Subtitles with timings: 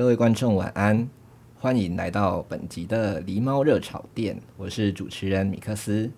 [0.00, 1.06] 各位观众晚安，
[1.58, 6.10] 欢迎来到本集的狸猫热炒店，我是主持人米克斯。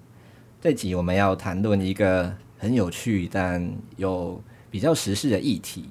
[0.61, 5.87] 这集我们要谈论一个很有趣但又比较时事的议题，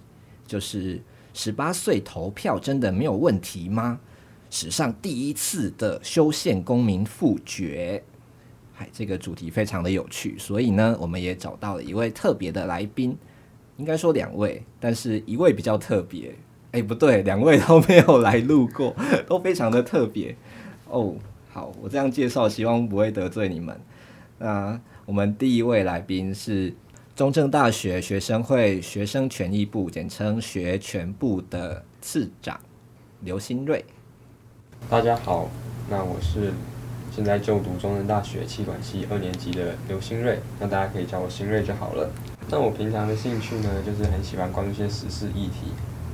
[0.48, 1.02] 就是
[1.34, 4.00] 十八岁投票真的没有问题吗？
[4.50, 8.02] 史上第一次的修宪公民复决，
[8.72, 13.18] 嗨，这个主题非常的有趣，所以呢，我们也找到了一位特别的来宾，
[13.76, 16.34] 应该说两位，但是一位比较特别。
[16.72, 18.96] 哎、不对，两位都没有来录过，
[19.28, 20.34] 都非常的特别
[20.88, 21.14] 哦。
[21.52, 23.78] 好，我这样介绍，希望不会得罪你们。
[24.38, 26.74] 那我们第一位来宾是
[27.14, 32.58] 中正大学学生会学生权益部，简称学权部的次长
[33.20, 33.84] 刘新瑞。
[34.90, 35.50] 大家好，
[35.90, 36.54] 那我是
[37.14, 42.10] 现在就读中正大学企管系二年级的刘新瑞，那大家可以叫我新瑞就好了。
[42.50, 45.68] 那我平常的兴趣呢，就是很喜欢关注一些时事议题。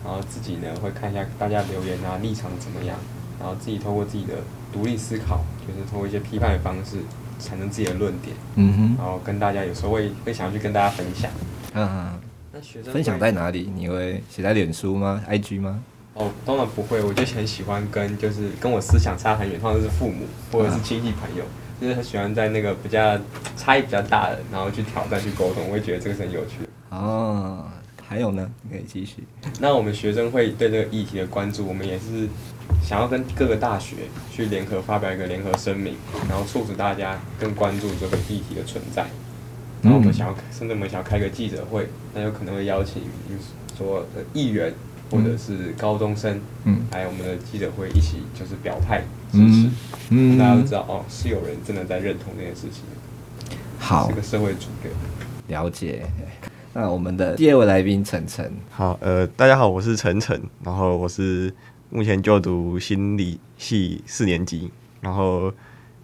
[0.07, 2.97] 然后自己呢会看一下大家留言啊，立场怎么样，
[3.37, 4.35] 然后自己通过自己的
[4.71, 6.99] 独立思考，就是通过一些批判的方式
[7.39, 11.29] 产生自己的论点，嗯哼，然后跟大家有时候会会想要去跟大家分享，
[11.73, 12.17] 嗯，
[12.53, 13.69] 那学生分享在哪里？
[13.75, 15.83] 你会写在脸书吗？IG 吗？
[16.13, 21.51] 哦，当然不会，我就很喜欢跟就是跟我思想差很远，或者是父母或者是亲戚朋友，啊、
[21.81, 23.19] 就是很喜欢在那个比较
[23.57, 26.97] 差异比较大的，然后去挑战去沟通，我会觉得这个是很有趣的。
[26.97, 27.65] 哦。
[28.09, 29.23] 还有呢，你可以继续。
[29.59, 32.27] 那我们学生会对这个议题的关注，我们也是
[32.81, 33.97] 想要跟各个大学
[34.31, 35.95] 去联合发表一个联合声明，
[36.29, 39.05] 然后促使大家更关注这个议题的存在。
[39.81, 43.03] 然后我们想要，甚至我们想要开个记者会，那有可能会邀请，
[43.77, 44.73] 说议员
[45.11, 49.69] 或者是高中生，嗯，还有我们的记者会一起就是表态支持，
[50.09, 52.83] 嗯，大家都知道哦，是有人真的在认同这件事情。
[53.77, 54.91] 好，是个社会主流。
[55.47, 56.05] 了解。
[56.79, 61.51] 那我们的第二位来宾晨晨，好，呃，大家好，我是晨晨，然后我是
[61.89, 64.69] 目前就读心理系四年级，
[65.01, 65.51] 然后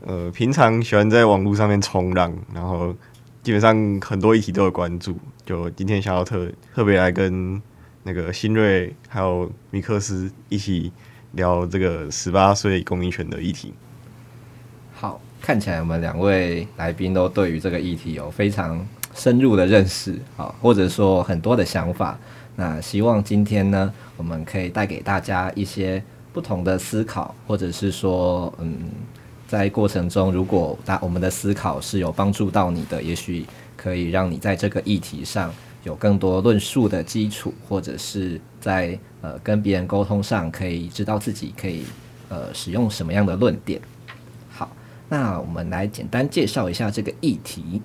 [0.02, 2.92] 呃，平常喜欢在网络上面冲浪，然后
[3.44, 7.62] 基本上很多议题都有关注，就今天想要特特别来跟
[8.02, 10.92] 那个新锐还有米克斯一起
[11.34, 13.76] 聊这个十八岁公民权的议题。
[14.96, 18.84] 好，看起来我们两位来宾都对于这个议题有非常
[19.16, 22.18] 深入的认识，啊，或者说很多的想法，
[22.56, 28.76] 那希望今天呢，我们可以带给大家一些不同的思考，或者是说，嗯，
[29.48, 33.46] 在过程中，如果大我们的思考是有帮助到你的，也许
[33.78, 35.54] 可以让你在这个议题上
[35.84, 41.84] 有更多论述的基础，或者是在呃跟别人沟通上可以知道自己可以
[42.30, 43.80] 呃使用什么样的论点。
[44.50, 44.72] 好，
[45.08, 47.82] 那我们来简单介绍一下这个议题。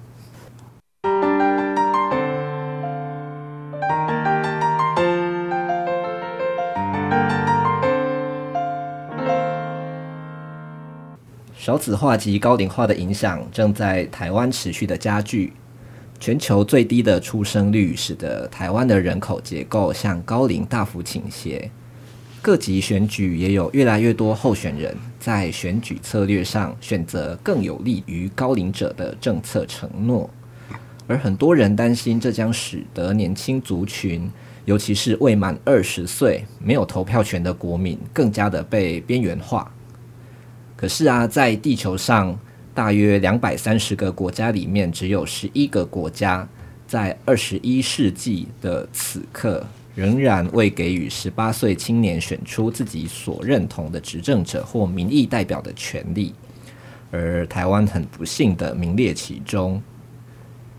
[11.68, 15.52] 少子化及高龄化的影响正在台湾持续的加剧，
[16.18, 21.70] 全球最低的出生率使得台湾的人口结构向高龄大幅倾斜。
[22.40, 30.30] 各级选举也有越来越多候选人在选举策略上选择更有利于高龄者的政策承诺，
[31.06, 34.30] 而很多人担心这将使得年轻族群，
[34.64, 39.70] 尤其是未满二十岁没有投票权的国民，更加的被边缘化。
[40.78, 42.38] 可是啊，在地球上
[42.72, 46.48] 大约两百三十个国家里面，只有十一个国家
[46.86, 49.66] 在二十一世纪的此刻，
[49.96, 56.32] 仍然未给予十八岁青年选出自己所认同的执政者或民意代表的权利，
[57.10, 59.82] 而台湾很不幸的名列其中。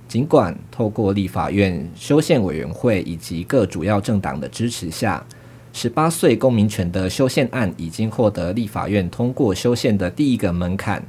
[0.08, 5.24] 尽管透过立法院修宪委员会以及各主要政党的支持下，
[5.72, 11.04] 十八岁公民权的修宪案已经获得立法院通过修宪的第一个门槛，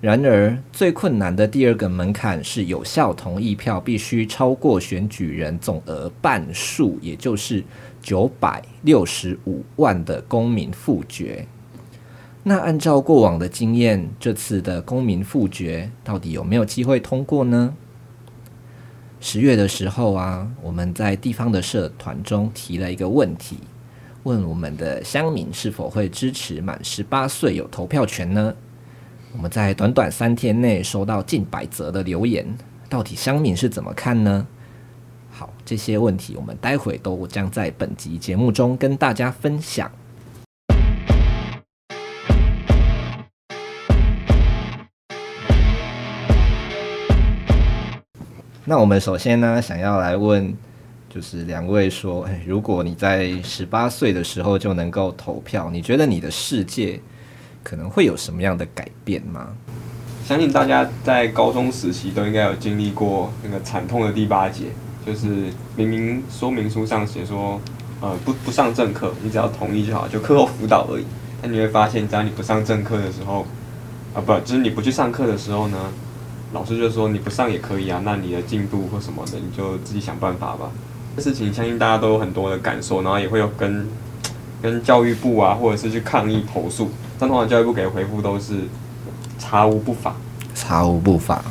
[0.00, 7.62] 然而，最困难的第二个门槛是有效同意票必须超过选举人总额半数，也就是
[8.00, 11.46] 九百六十五万的公民复决。
[12.44, 17.74] 那按照过往的经验，这次的公民复决到底有没有机会通过呢？
[19.20, 23.58] 十月的时候啊，我们在地方的社团中提了一个问题，
[24.28, 28.54] 问我们的乡民是否会支持满十八岁有投票权呢？
[29.32, 32.46] 我们在短短三天内收到近百则的留言，
[32.90, 34.46] 到底乡民是怎么看呢？
[35.30, 39.90] 好，这些问题我们待会都将在本集节目中跟大家分享。
[48.66, 50.54] 那我们首先呢，想要来问，
[51.08, 57.00] 就是两位说，哎，如果你在十八岁的时候就能够投票，你觉得你的世界
[57.62, 59.48] 可能会有什么样的改变吗？
[60.26, 64.66] 相信大家在高中时期都应该有经历过那个惨痛的第八节，
[65.06, 67.58] 就是明明说明书上写说，
[68.02, 71.04] 呃，不不上正课，你只要同意就好，就课后辅导而已。
[71.40, 73.46] 但你会发现，只要你不上正课的时候，
[74.12, 75.78] 啊，不，就是你不去上课的时候呢？
[76.52, 80.70] 老师就说你不上也可以啊，那你的进度或什么的，你就自己想办法吧。
[81.18, 83.84] 这事情相信大家都有很多的感受，然后也会有跟
[84.62, 86.88] 跟教育部啊，或者是去抗议投诉。
[87.18, 88.54] 但通常教育部给的回复都是
[89.36, 90.14] 查无不法，
[90.54, 91.42] 查无不法。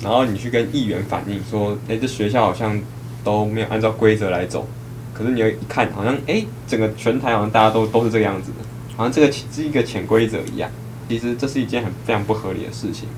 [0.00, 2.80] 然后你去跟议员反映说，诶，这学校好像
[3.24, 4.64] 都没有按照规则来走。
[5.12, 8.58] 可是你又一看，好像诶，整个全台好像大家都都是这个样子的，
[8.96, 10.70] 好像这个是一个潜规则一样。
[11.08, 13.08] 其实这是一件很非常不合理的事情。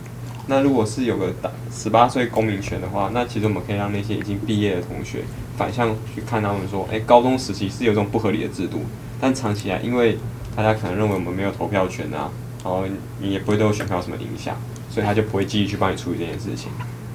[0.49, 1.35] 那如果是有个
[1.73, 5.25] 十八岁公民权的话，那其实我们可以让那些已经毕业的同学
[5.57, 8.83] 反向去看他们说，诶，高中时期是有这种不合理的制度，
[9.21, 10.19] 但长期来，因为
[10.55, 12.31] 大家可能认为我们没有投票权啊，
[12.63, 12.85] 然后
[13.21, 14.57] 你也不会对我选票有什么影响，
[14.89, 16.71] 所以他就不会继续去帮你处理这件事情。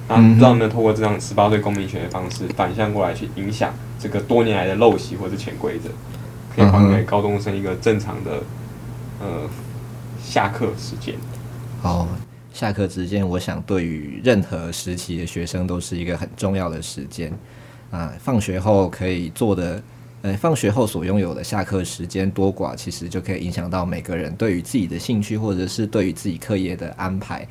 [0.08, 5.88] 那不知道能不能透过这样十八岁公民权的方式反向过来去影响这个多年来的陋习或者潜规则，
[6.54, 8.42] 可以还给高中生一个正常的
[9.20, 9.48] 呃
[10.22, 11.14] 下课时间。
[11.80, 12.06] 好。
[12.52, 17.32] 下课时间，我想对于任何时期的学生都是一个很重要的时间
[17.90, 18.12] 啊。
[18.20, 19.82] 放学后可以做的，
[20.20, 27.48] 呃，放学后所拥有的下课时间多寡，其实就可以影响到每个人对于自己的兴趣，或者是对于自己课业的安排，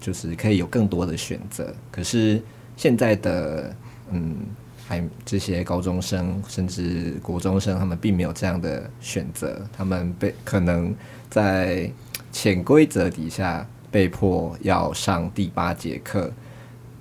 [0.00, 1.72] 就是可以有更多的选择。
[1.92, 2.42] 可是
[2.76, 3.74] 现在的，
[4.10, 4.36] 嗯，
[4.88, 10.92] 还这些高中生甚至国中生，他们并没有这样的选择，他们被可能
[11.30, 11.88] 在
[12.32, 13.64] 潜规则底下。
[13.90, 16.30] 被迫要上第八节课，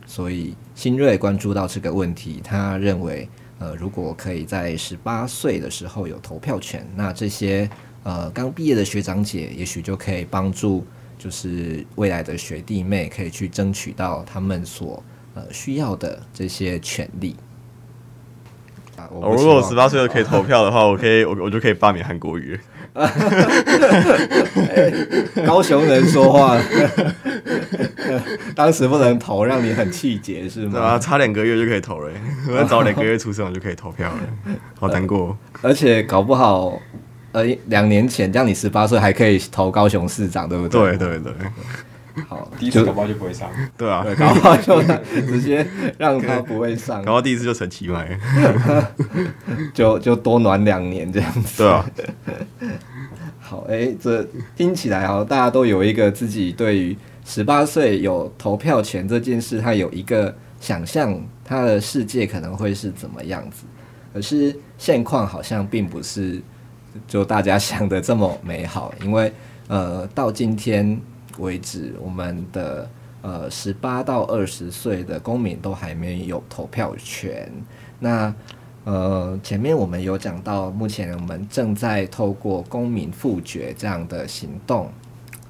[0.05, 2.41] 所以新锐关注到这个问题。
[2.43, 7.69] 他认为，呃，如果可以在十八岁的时候有投票权，那这些
[8.03, 10.85] 呃刚毕业的学长姐，也许就可以帮助，
[11.17, 15.03] 就是未来的学弟妹可以去争取到他们所
[15.35, 17.35] 呃需要的这些权利。
[18.95, 22.59] 啊，我如果十八岁就可以投票的话，我可以，我我就可以罢免韩国瑜。
[25.45, 26.57] 高雄人说话，
[28.55, 30.71] 当时不能投，让你很气结是吗？
[30.73, 32.11] 对啊，差两个月就可以投了，
[32.49, 34.19] 我要早两个月出生我就可以投票了，
[34.79, 35.37] 好难过。
[35.61, 36.79] 而且搞不好，
[37.31, 40.97] 呃，两年前这样你十八岁还可以投高雄市长，对不对？
[40.97, 41.33] 对对对。
[42.27, 44.81] 好， 第一次搞不好就不会上，对啊，搞不好就
[45.27, 45.65] 直接
[45.97, 48.19] 让他不会上，搞到第一次就成奇迈，
[49.73, 51.85] 就就多暖两年这样子，对啊。
[53.39, 63.63] 好，哎、欸，这听起来好，大家都有一个自己对于十八岁有投票权这件事，他有一个想象，他的世界可能会是怎么样子。
[64.13, 66.41] 可是现况好像并不是
[67.07, 69.31] 就大家想的这么美好，因为
[69.67, 70.99] 呃，到今天。
[71.39, 72.89] 为止，我们的
[73.21, 77.51] 呃十八到二十岁的公民都还没有投票权。
[77.99, 78.33] 那
[78.85, 84.91] 呃前面我们有讲到，目前我们正在透过公民复决这样的行动，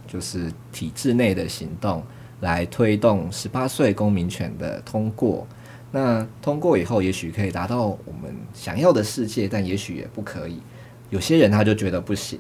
[0.08, 2.04] 就是体制内的行动，
[2.42, 5.46] 来推动十八岁公民权的通过。
[5.92, 10.62] 那通过以后，也许可以达到我们想要的世界，但也许也不可以。
[11.10, 12.40] 有些人他就觉得不行。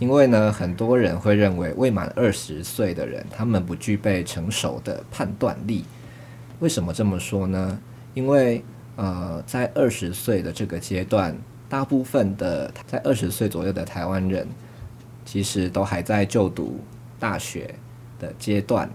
[0.00, 5.84] 因为呢，很多人会认为未满二十岁的人，他们不具备成熟的判断力。
[6.58, 7.78] 为什么这么说呢？
[8.12, 8.62] 因为
[8.96, 11.36] 呃，在二十岁的这个阶段，
[11.68, 14.46] 大部分的在二十岁左右的台湾人，
[15.24, 16.80] 其实都还在就读
[17.18, 17.74] 大学
[18.18, 18.90] 的阶段。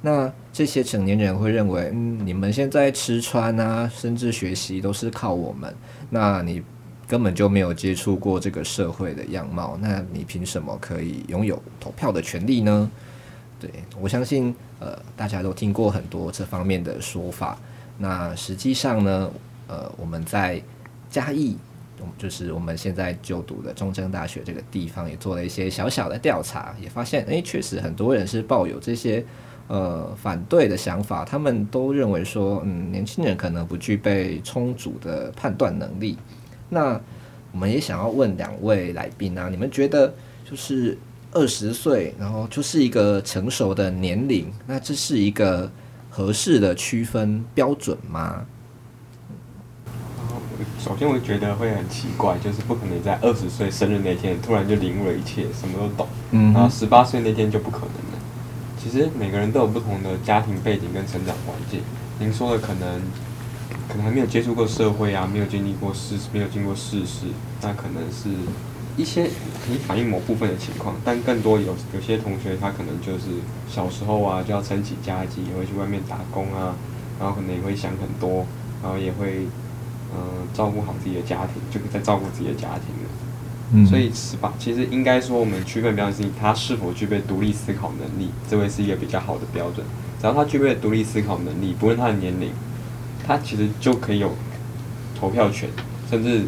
[0.00, 5.74] 那这些成年人会认为，嗯，你们现在吃穿啊，甚至学习都是靠我们。
[6.10, 6.62] 那你。
[7.06, 12.90] 根本就没有接触过这个社会的样貌，那你凭什么可以拥有投票的权利呢？
[13.60, 13.70] 对，
[14.00, 17.58] 我相信呃大家都听过很多这方面的说法。
[17.98, 19.30] 那实际上呢，
[19.68, 20.60] 呃我们在
[21.08, 21.56] 嘉义，
[22.18, 29.24] 就是我们现在就读的中正大学这个地方，也做了一些小小的调查，也发现，诶，确实很多人是抱有这些
[29.68, 36.18] 呃反对的想法，他们都认为说，嗯，年轻人可能不具备充足的判断能力。
[36.68, 37.00] 那
[37.52, 40.12] 我们也想要问两位来宾啊，你们觉得
[40.48, 40.98] 就是
[41.32, 45.70] 二十岁，然后就是一个成熟的年龄，那这是一个
[46.10, 48.44] 合适的区分标准吗？
[50.80, 56.08] 首先，我觉得会很奇怪，就是不可能在二十岁生日那天突然就领悟了一切，什么都懂。
[56.32, 58.18] 嗯，然后十八岁那天就不可能了。
[58.76, 61.80] 其实每个人都有不同的家庭背景跟成长环境。
[62.18, 63.00] 您说的可能。
[63.94, 67.26] 可能还没有接触过社会啊，没有经历过世，没有经过世事，
[67.62, 68.28] 那可能是
[68.96, 69.22] 一些
[69.64, 73.26] 可以反映某部分的情况，但更多有有些同学他可能就是
[73.68, 76.74] 小时候啊就要撑起家计，也会去外面打工啊，
[77.20, 78.44] 然后可能也会想很多，
[78.82, 79.46] 然后也会
[80.12, 83.10] 嗯、呃、照顾好自己的家庭，就在照顾自己的家庭了。
[83.74, 84.52] 嗯，所以是吧？
[84.58, 89.86] 其实应该说我们区分标准是他是否具备独立思考能力，这会是一个比较好的标准。
[90.20, 92.50] 只要他具备独立思考能力，不论他的年龄。
[93.26, 94.30] 他其实就可以有
[95.18, 95.68] 投票权，
[96.10, 96.42] 甚至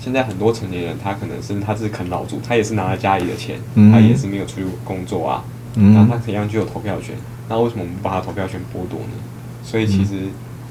[0.00, 7.14] 现在很多成年人，他可能是他是啃老族，他也是拿了家里的钱，嗯、他也是没有出去工作啊，那、嗯、他怎样就有投票权？
[7.48, 9.14] 那为什么我们不把他投票权剥夺呢？
[9.62, 10.28] 所以其实，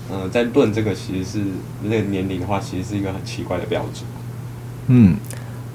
[0.10, 1.46] 嗯、呃，在论这个其实是
[1.84, 4.03] 那个年龄的话，其实是一个很奇怪的标准。
[4.88, 5.15] 嗯，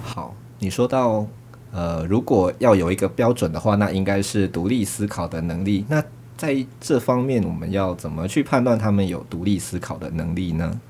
[0.02, 1.24] 好，你说到
[1.72, 5.84] 呃，如果要有一个标准的话，那应该是独立思考的能力。
[5.88, 6.02] 那
[6.36, 10.80] 在这方面，我们要怎么去判断他们有独立思考的能力呢？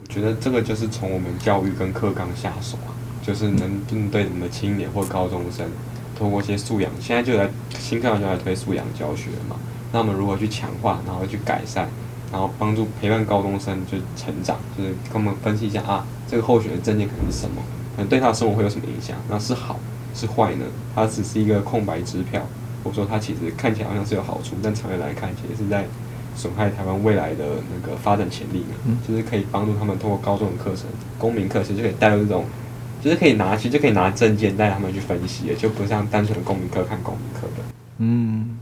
[0.00, 5.68] 我觉得这个就是从我们教育跟课纲下手啊，就是能针对我们的青年或高中生，
[6.16, 9.56] 通过一些素养，现在就在新课纲就在推素养教学嘛。
[9.92, 11.88] 那我们如何去强化，然后去改善，
[12.32, 17.60] 然后帮助陪伴高中生就成长，就是跟我们分析一下啊，这个候选的政见可能是什么，
[17.94, 19.16] 可能对他的生活会有什么影响？
[19.28, 19.78] 那是好
[20.14, 20.64] 是坏呢？
[20.94, 22.40] 它只是一个空白支票。
[22.86, 25.84] 或者说它其实看起来好像是有好处，但长远来看，其实是在
[26.36, 28.76] 损害台湾未来的那个发展潜力嘛。
[28.86, 30.86] 嗯，就是可以帮助他们通过高中的课程、
[31.18, 32.44] 公民课，其实就可以带入这种，
[33.02, 37.64] 就是可以拿，其实就可以拿证件带他们去分析，就不像单纯的公民课看公民课的。
[37.98, 38.56] 嗯，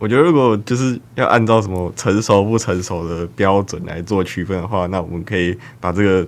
[0.00, 6.26] 我觉得如果就是要按照什么成熟不成熟的标准来做区分的话，那我们可以把这个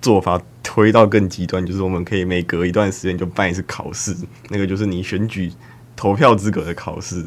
[0.00, 0.40] 做法。
[0.74, 4.12] 推到更极端，就是我们可以每隔一段时间就办一次考试，
[4.48, 5.52] 那个就是你选举
[5.94, 7.24] 投票资格的考试，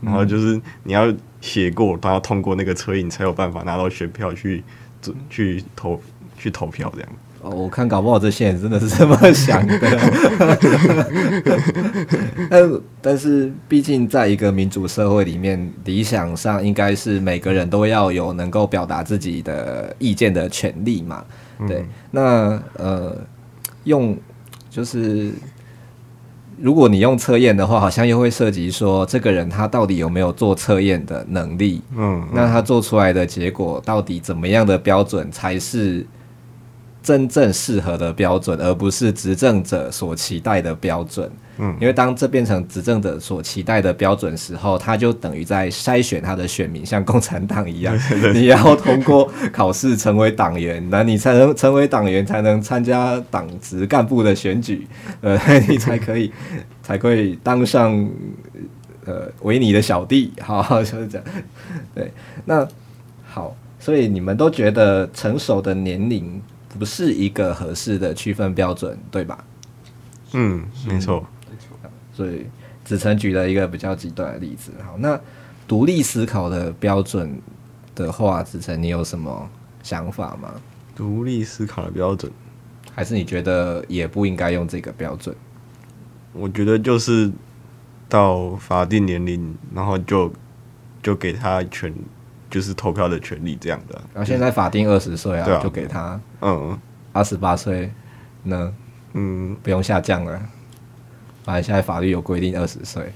[0.00, 1.06] 然后就是你要
[1.40, 4.64] 写过，都要通过那个车，你，才有办法拿到选票去
[5.28, 6.02] 去投
[6.36, 7.08] 去投票这样。
[7.42, 9.78] 哦，我看搞不好这些人真的是这么想的，
[12.50, 21.24] 但但是毕竟在一个民主社会里面，理想上应该是每个人都要有能够表达自己的意见的权利嘛。
[21.66, 23.16] 对，那呃，
[23.84, 24.16] 用
[24.68, 25.32] 就是，
[26.58, 31.82] 如果你用测验的话，好像又会涉及说，这个人他到底有没有做测验的能力？
[31.96, 36.06] 嗯，那他做出来的结果到底怎么样的标准才是
[37.02, 41.30] 真正适合的标准，而不是执政者所期待的标准？
[41.58, 47.94] 嗯，因为当这变成执政者所期待的标准时候，他就等于在筛选他的选民，像共产党一样，
[48.32, 54.86] 你要通过考试成为党员，那你才能成为党员，才能参加党职干部的选举，
[55.20, 55.38] 呃，
[55.68, 56.32] 你才可以
[56.82, 58.08] 才可以当上
[59.04, 61.26] 呃维尼的小弟，好，好就是这样。
[61.94, 62.10] 对，
[62.46, 62.66] 那
[63.26, 66.40] 好，所以你们都觉得成熟的年龄
[66.78, 69.44] 不是一个合适的区分标准，对吧？
[70.32, 71.26] 嗯，没错。
[71.50, 71.76] 没错
[72.12, 72.46] 所以
[72.84, 74.72] 子成举了一个比较极端的例子。
[74.84, 75.18] 好，那
[75.66, 77.40] 独立思考的标准
[77.94, 79.48] 的话，子成你有什么
[79.82, 80.52] 想法吗？
[80.94, 82.30] 独立思考的标准，
[82.94, 85.34] 还是你觉得也不应该用这个标准？
[86.32, 87.30] 我觉得就是
[88.08, 90.32] 到法定年龄，然后就
[91.02, 91.92] 就给他权，
[92.50, 93.94] 就是投票的权利这样的。
[94.12, 96.20] 然后现在法定二十岁啊，就给他。
[96.40, 96.78] 嗯，
[97.12, 97.90] 二十八岁
[98.42, 98.74] 呢？
[99.12, 100.40] 嗯，不用下降了。
[101.42, 103.12] 反正现在法律有规定二十岁，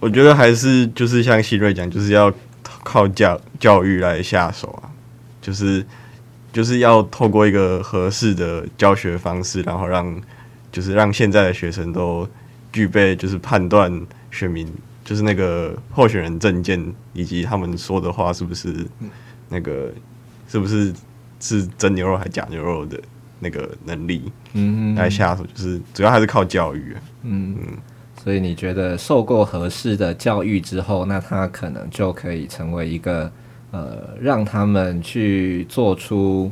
[0.00, 2.32] 我觉得还是就是像希瑞讲，就是要
[2.84, 4.90] 靠教教育来下手啊，
[5.40, 5.84] 就是
[6.52, 10.20] 就是要透过一个合适的教学方式，然后让
[10.70, 12.28] 就是让现在的学生都
[12.70, 14.70] 具备就是判断选民
[15.06, 18.86] 就是那个候选人证件以及他们说的话是不是
[19.48, 19.90] 那个
[20.46, 20.92] 是不是
[21.40, 23.00] 是真牛肉还是假牛肉的。
[23.38, 27.76] 那个能力，嗯，来下手就是主要还是靠教育，嗯嗯，
[28.24, 33.30] 所以你觉得受过合适的教育之后，那他可能就可以成为一个
[33.72, 36.50] 呃，让他们去做出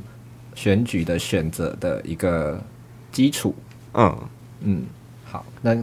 [0.55, 2.63] 选举的选择的一个
[3.11, 3.55] 基础。
[3.95, 4.19] 嗯
[4.61, 4.83] 嗯，
[5.25, 5.75] 好，那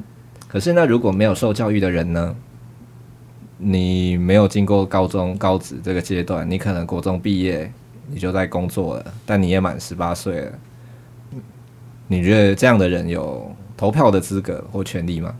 [0.48, 2.36] 可是那如果没有受教育的人呢？
[3.64, 7.72] 你没有经过高中、高职这个阶段，你可能国中毕业，
[8.08, 10.52] 你就在工作了，但你也满十八岁了。
[12.08, 15.36] 你觉得这样的人有投票的资格或权利吗？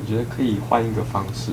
[0.00, 1.52] 我觉得可以换一个方式，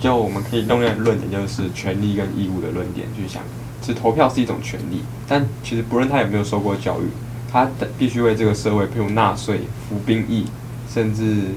[0.00, 3.42] 就我们可以用一个论点，就是权利跟义务的论点去想。
[3.80, 7.08] 其实投票是一种权利，但其实不论他有没有受过教育，
[7.50, 7.68] 他
[7.98, 10.46] 必须为这个社会，譬如纳税、服兵役，
[10.88, 11.48] 甚至。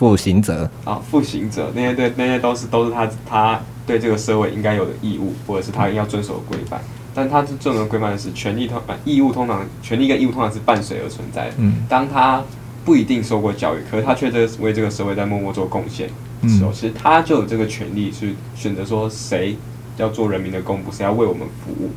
[0.00, 6.80] 负行者啊，负行者那些对那些都是都是他他对这个社会应该有的义务，或者是他应该要遵守的规范。
[7.14, 11.54] 但他是遵守规范的是权利通啊义务通常权利跟义务通常是伴随而存在的。
[11.58, 12.42] 嗯，当他
[12.82, 16.08] 不一定受过教育，可是他却在为这个社会在默默做贡献
[16.40, 19.54] 的时候，其实他就有这个权利去选择说谁
[19.98, 21.90] 要做人民的公仆，谁要为我们服务。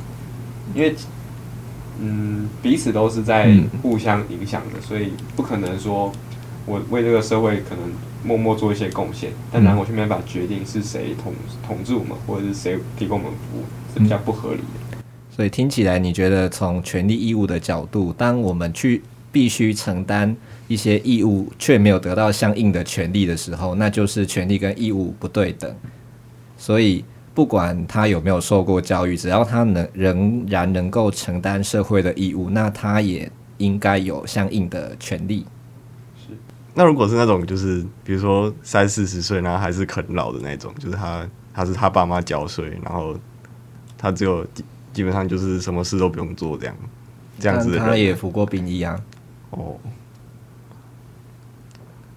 [0.75, 0.93] 因为
[2.01, 3.49] 嗯彼此都是在
[3.81, 6.11] 互相影响的，所以不可能说。
[6.65, 7.91] 我为这个社会可能
[8.23, 11.33] 默默做一些贡献，但然后我却没办法决定是谁统
[11.65, 14.97] 统治我们，或者是谁提供我们服务，是比较不合理的。
[15.29, 19.01] 所以听起来，你觉得从权利义务的角度，当我们去
[19.31, 20.35] 必须承担
[20.67, 25.75] 一些义务，却没有得到相应的权利的时候，那就是权利跟义务不对等。
[26.55, 27.03] 所以
[27.33, 35.43] 不管他有没有受过教育，只要他能仍然能够承担社会的义务，那他也应该有相应的权利。
[36.75, 43.15] 那如果是那种，就是比如说三四十岁，然后还是啃老的那种，就是他他是他爸妈缴税，然后
[43.95, 44.43] 他只有
[44.91, 46.75] 基本上就是什么事都不用做这样，
[47.39, 47.85] 这样子的人。
[47.85, 48.99] 他也服过兵役啊。
[49.51, 49.75] 哦。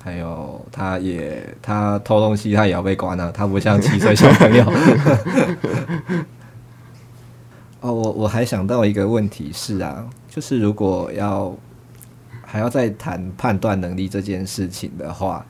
[0.02, 3.30] 还有，他也他偷东西，他也要被关啊。
[3.34, 4.64] 他不像七岁小朋友。
[7.82, 11.54] 哦，我我还想到一个问题是啊，就是如果要。
[12.56, 15.44] 还要再谈判断能力这件事情的话，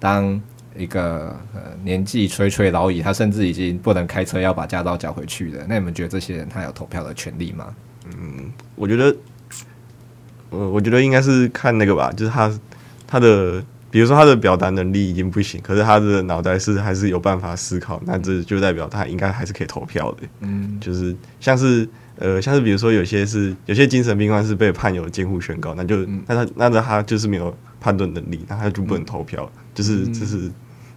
[0.00, 0.42] 当
[0.76, 7.72] 一个呃年纪垂垂老矣，他甚至已经不能开车，要把驾照缴回去的，那你们觉得这些人他有投票的权利吗？
[8.06, 9.16] 嗯，我觉得，
[10.50, 12.52] 呃，我觉得应该是看那个吧，就是他
[13.06, 20.26] 他的，比如说他的表达能力已经不行，可是他的脑袋是还是有办法思考，那这就代表他应该还是可以投票的。
[20.40, 21.88] 嗯，就是像是。
[22.20, 30.50] 呃，像是比如说有些是有些精神病患是被判有监护宣告，那就、嗯、那他那他他就是没有判断能力，那他就不能投票，嗯、就是就是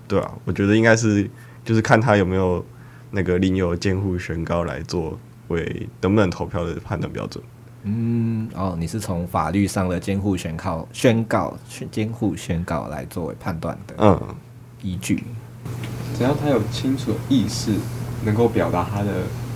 [0.07, 1.29] 对啊，我觉得应该是
[1.63, 2.65] 就是看他有没有
[3.11, 5.15] 那个另有监护宣告来作
[5.49, 7.43] 为能不能投票的判断标准。
[7.83, 11.55] 嗯，哦，你是从法律上的监护宣告宣告
[11.91, 14.19] 监护宣告来作为判断的嗯
[14.81, 15.23] 依据，
[16.17, 17.73] 只要他有清楚的意识，
[18.25, 19.11] 能够表达他的。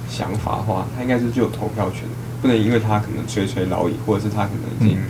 [0.08, 2.04] 想法的话，他应该是具有投票权，
[2.42, 5.02] 不能因为他可能垂垂老矣，或者是他可能已经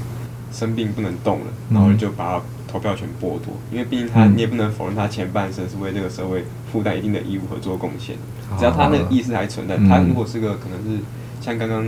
[0.52, 3.54] 生病不能动了，嗯、然后就把他投票权剥夺。
[3.72, 8.16] 因为毕竟他，你也不能否认他前半生是为这个社会负担一定的义务和做贡献。
[8.58, 11.02] 只要他那个意识还存在，他如果是个可能是
[11.42, 11.86] 像刚刚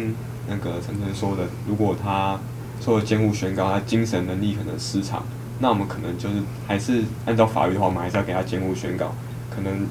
[0.47, 2.39] 那个晨晨说的，如果他
[2.81, 5.23] 受了监护宣告，他精神能力可能失常，
[5.59, 6.35] 那我们可能就是
[6.67, 9.13] 还是按照法律的话，我们还是要给他监护宣告，
[9.49, 9.87] 可能。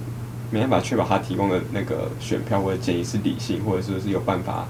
[0.51, 4.67] 没办法确保他提供的那个选票或者建议是理性，或者是是有办法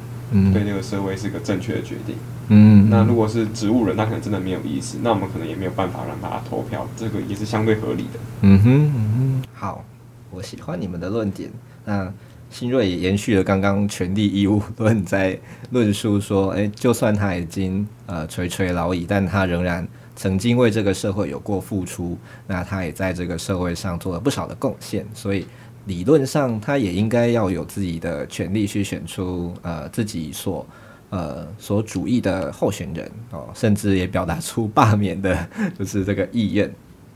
[0.52, 2.16] 对那个社会是个正确的决定。
[2.48, 8.20] 嗯，那如果是植物人，他可能真的没有意思，那我们可能也没有办法让他投票，这个也是相对合理的。
[8.42, 9.84] 嗯哼，嗯哼，好，
[10.30, 11.50] 我喜欢你们的论点。
[11.84, 12.12] 那
[12.50, 15.38] 新锐也延续了刚刚权利义务论，在
[15.70, 19.86] 论述说，诶，就算他已经呃垂垂老矣，但他仍然。
[20.18, 25.46] 曾经为这个社会有过付出，那他也在这个社会上做了不少的贡献，所以
[25.86, 30.66] 理论上他也应该要有自己的权利去选出呃自己所
[31.10, 36.70] 呃所主义的候选人哦，甚至也表达出罢免的就是这个意愿。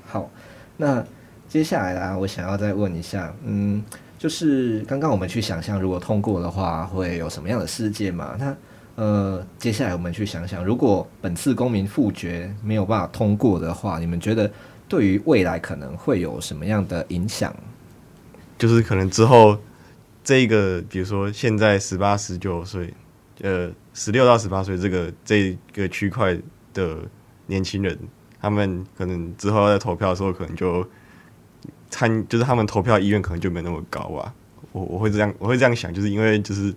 [0.07, 0.31] 好，
[0.77, 1.05] 那
[1.49, 3.83] 接下来啊，我想要再问一下，嗯，
[4.17, 8.37] 就是刚刚我们去想象，如果通过的话，会有什么样的世界嘛？
[8.39, 8.57] 那
[8.95, 14.49] 呃，接下来我们去想想，如果本次公民复决没有办法通过的话，你们觉得
[14.89, 17.53] 对于未来可能会有什么样的影响？
[18.61, 19.59] 就是可能之后
[20.23, 22.95] 这个，比如说现在十八、十九岁，
[23.41, 26.39] 呃，十六到十八岁这个这个区块
[26.73, 26.99] 的
[27.47, 27.99] 年轻人，
[28.41, 30.89] 他们可能之后在投票的时候，可能就
[31.91, 34.33] 参，就是他们投票意愿可能就没那么高啊。
[34.71, 36.73] 我我会这样，我会这样想，就是因为就是。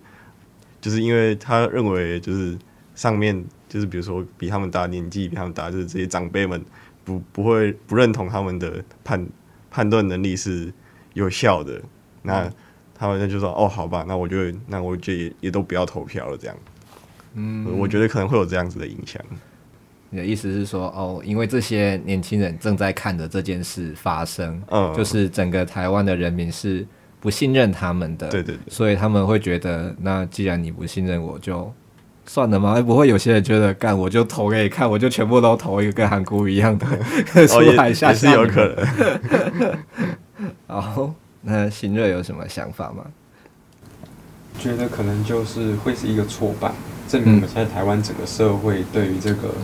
[0.80, 2.58] 就是因为他认为，就是
[2.94, 6.62] 上面就是比如说比他们大年纪比他们大，就是这些长辈们
[7.02, 9.26] 不不会不认同他们的判
[9.70, 10.70] 判断能力是
[11.14, 11.80] 有效的，
[12.22, 12.48] 那
[12.94, 14.36] 他们就说哦，好吧，那我就
[14.68, 16.56] 那我就也也都不要投票了，这样。
[17.34, 19.20] 嗯，我觉得可能会有这样子的影响。
[20.10, 26.86] 你的意思是说，哦，因为这些年轻人正在看着这件事发生，嗯，就是整个台湾的人民是
[27.18, 31.72] 不信任他们的，对对对，所以他们会觉得，那既然你不信任我，就
[32.26, 32.80] 算了吗？
[32.80, 36.86] 不会有些人觉得，干我就投给你看，我就全部都投一个跟韩国一样的
[37.48, 39.78] 出海下也是有可能。
[40.66, 43.04] 好，那新锐有什么想法吗？
[44.58, 46.72] 觉得可能就是会是一个挫败。
[47.06, 49.54] 证明我们现在台湾整个社会对于这个，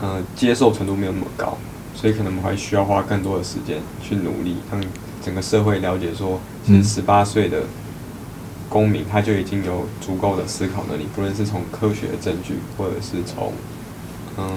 [0.00, 1.56] 呃，接受程度没有那么高，
[1.94, 4.82] 所以可能我们还需要花更多的时间去努力，让
[5.22, 7.62] 整个社会了解说，其实十八岁的
[8.68, 13.52] 公民他就已经有足够的思考能力，不论是从科学的证据，或者是从
[14.36, 14.54] 嗯、呃、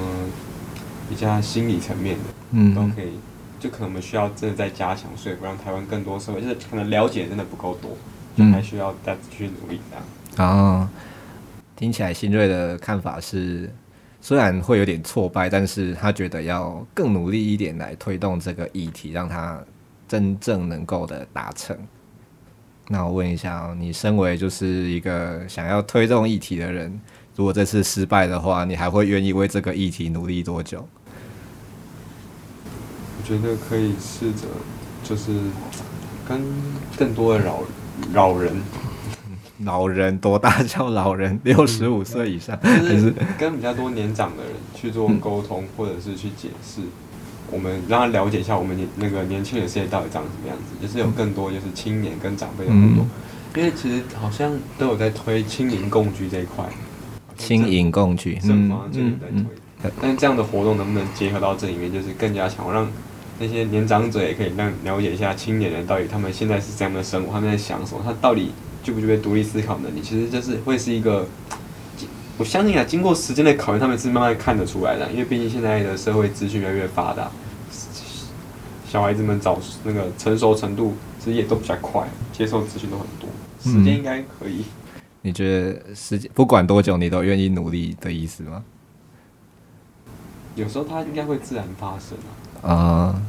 [1.08, 3.20] 比较心理层面的，嗯，都可以。
[3.62, 7.96] 就可能我们需要真的再加强说服，让台湾更多社会就是可能了解真的不够多，
[8.36, 9.96] 就还需要再继续努力这
[10.44, 10.50] 样。
[10.50, 10.90] 啊。
[11.76, 13.68] 听起来新锐的看法是，
[14.22, 19.60] 虽然会有点挫败，但是他觉得要更努力一点来推动这个议题，让他
[20.08, 21.76] 真正能够的达成。
[22.88, 27.02] 那我问一下哦，你身为就是一个想要推动议题的人，
[27.36, 30.88] 如果这次失败的话，你还会愿意为这个议题努力多久？
[33.32, 34.46] 我觉得可以试着，
[35.04, 35.32] 就是
[36.28, 36.42] 跟
[36.98, 37.60] 更多的老
[38.14, 38.54] 老人。
[39.64, 41.40] 老人多大叫老人？
[41.44, 46.82] 六十五岁以上，就是跟比较多年长的人去做沟通，或者是去解释，
[47.52, 53.08] 我们让他了解一下我们年那个年轻人世界到底长什么样子，就是有更多就是青年跟长辈的互动。
[53.56, 56.66] 因为其实好像都有在推青银共居这一块，
[57.38, 62.92] 青银共居，政府这里在推，但这样的活动能不能结合到这里面，就是更加强，让
[63.42, 68.52] 那些年长者也可以让了解一下青年人到底他们现在是怎样的生活，他们在想什么，他到底。
[68.84, 70.02] 具不具备独立思考能力？
[70.02, 71.24] 其实就是会是一个，
[72.40, 75.08] 我相信啊，经过时间的考验，他们是慢慢看得出来的。
[75.12, 77.30] 因为毕竟现在的社会资讯越来越发达，
[78.88, 83.30] 小孩子们早那个成熟程度其实也都比较快，接受资讯都很多，
[83.62, 84.66] 时间应该可以。
[84.96, 88.64] 嗯，你觉得时间不管多久，你都愿意努力的意思吗？
[90.56, 92.51] 有时候它应该会自然发生啊。
[92.62, 93.16] 啊。
[93.16, 93.22] Uh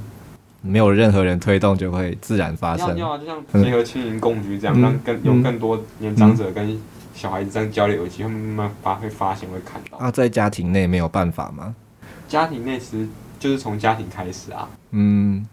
[0.64, 2.97] 没有任何人推动，就会自然发生。
[2.97, 6.81] 要啊，就像结合青盈共居这样，嗯、让更有更多年长者跟
[7.16, 9.99] 小孩子这样交流，有机会慢慢发会发现会看到。
[9.99, 11.75] 啊，在家庭内没有办法吗？
[12.29, 13.09] 家庭内其实
[13.40, 14.71] 就是从家庭开始啊。
[14.92, 15.45] 嗯，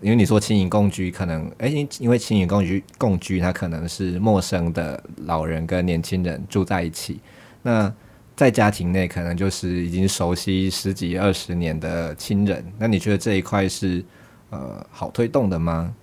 [0.00, 7.18] 因为你说青银共居，可能哎、欸，因为青银共居共居，它可能是陌生的老人跟年轻人住在一起，
[7.62, 7.92] 那。
[8.36, 12.62] 在家庭内，可能就是已经熟悉十几二十年的亲人。
[12.78, 14.04] 那你觉得这一块是
[14.50, 15.94] 呃好推动的吗？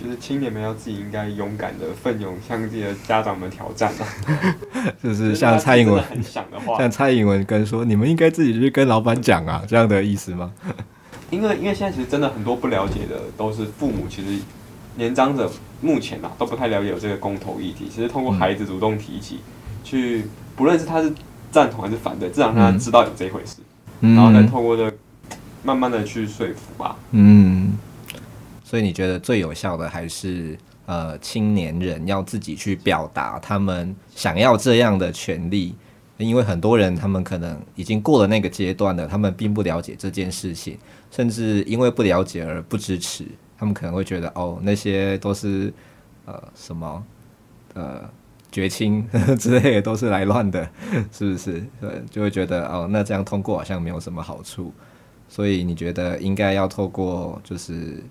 [0.00, 4.06] 就是青年们要自己应该勇敢的奋勇向自己的家长们挑战啊！
[5.02, 6.04] 就是像蔡英文
[6.78, 10.52] 像蔡英文跟说，你们应该自己去跟老板讲啊，这样的意思吗？
[11.30, 14.40] 因为因为现在其实真的很多不了解的都是父母，其实
[14.94, 15.50] 年长者
[15.80, 17.88] 目前啊都不太了解有这个公投议题。
[17.88, 19.40] 其实通过孩子主动提起、嗯、
[19.88, 20.24] 去。
[20.56, 21.14] 不论是他是
[21.52, 23.58] 赞同还是反对，至少让他知道有这一回事，
[24.00, 24.92] 嗯、然后再透过这
[25.62, 26.96] 慢慢的去说服吧。
[27.12, 27.78] 嗯，
[28.64, 35.76] 所以你觉得最有效的还是呃青年人要自己去表达他们想要这样的权利，
[36.16, 40.76] 因为很多人他们可能已经过了那个阶段了，他们并不了解这件事情，
[41.12, 43.24] 甚至因为不了解而不支持，
[43.56, 45.72] 他们可能会觉得哦那些都是
[46.24, 47.04] 呃什么
[47.74, 48.10] 呃。
[48.50, 49.06] 绝亲
[49.38, 50.68] 之类的都是来乱的，
[51.12, 51.62] 是不是？
[51.80, 54.72] 对，就会觉得哦，那这样通过好像没有什么好处。
[55.28, 58.02] 所以你觉得应该要透过就是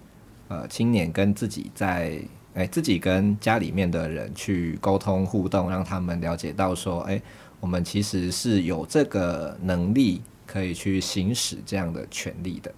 [0.50, 2.19] 呃青年跟自己在
[2.54, 7.21] 哎、自己跟家里面的人去沟通互动，让他们了解到说，哎、
[7.60, 12.73] 我们其实是有这个能力可以去行使这样的权利的。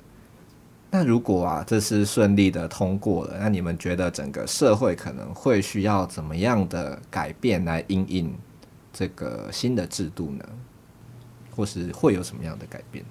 [0.92, 8.34] 那如果啊，这次顺利的通过了，那你们觉得整个社会可能会需要怎么样的改变来应应
[8.92, 10.44] 这个新的制度呢？
[11.56, 13.06] 或是会有什么样的改变？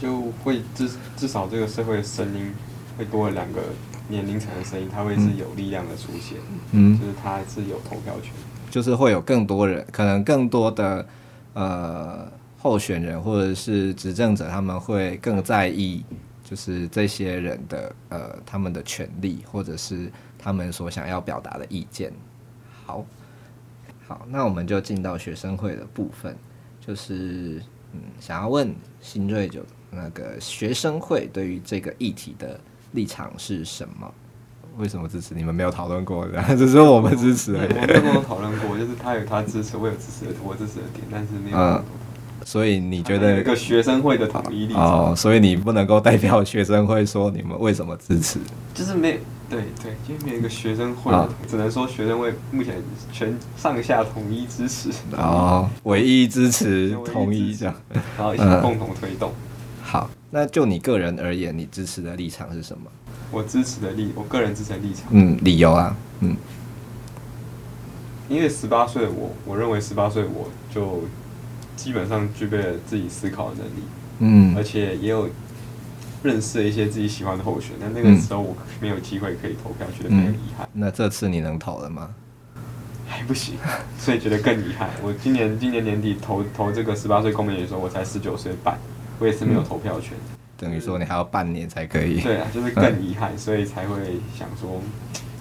[0.00, 2.54] 就会至至少这个社会的声音
[2.96, 3.60] 会多了两个
[4.08, 6.38] 年龄层的声音，它会是有力量的出现，
[6.70, 8.32] 嗯，就是它是有投票权，
[8.70, 11.04] 就是会有更多人，可能更多的
[11.54, 16.04] 呃候选人或者是执政者，他们会更在意。
[16.50, 22.12] 就是这些人的呃，他们的权利，或者是他们所想要表达的意见。
[22.84, 23.06] 好，
[24.08, 26.36] 好，那我们就进到学生会的部分，
[26.84, 32.58] 就是嗯，想要问新锐就那个学生会对于这个议题的
[32.90, 34.12] 立场是什么？
[34.76, 35.34] 为什么支持？
[35.34, 37.72] 你们没有讨论过的，只是我们支持而已。
[37.72, 41.56] 我们跟我讨论过，就是他有他支持，我有支持的，我支持的点，但是没有。
[41.56, 41.84] 嗯，
[42.44, 45.10] 所以你觉得一个学生会的统一立场？
[45.10, 48.38] 哦，所以你不能够代表学生会说你们为什么支持？
[48.74, 49.18] 就是没。
[49.50, 52.76] 对对，因为没有一个学生会，啊、只能说学生会目前
[53.12, 54.90] 全上下统一支持。
[55.16, 57.74] 哦，唯一支持，统一这样，
[58.16, 59.32] 然后一起共同推动。
[59.32, 62.88] 嗯、好，那就你个人而言，你支持的立场是什么？
[63.32, 65.06] 我支持的立，我个人支持的立场。
[65.10, 66.36] 嗯，理由啊，嗯，
[68.28, 71.02] 因为十八岁的我，我认为十八岁我就
[71.82, 73.82] 基本上具备了自己思考的能力，
[74.18, 75.28] 嗯，而且也有。
[76.22, 80.68] 认识了一些自己喜欢的候选，但那个时候我没有机会可以投票，觉得很遗憾。
[80.70, 82.10] 那这次你能投了吗？
[83.08, 83.54] 还不行，
[83.98, 84.90] 所以觉得更遗憾。
[85.02, 88.76] 我今年今年年底投投这个十八岁公民的时候，我才十九岁半，
[89.18, 90.12] 我也是没有投票权。
[90.12, 92.20] 嗯、等于说你还要半年才可以。
[92.20, 93.96] 对啊，就是更遗憾，所以才会
[94.38, 94.78] 想说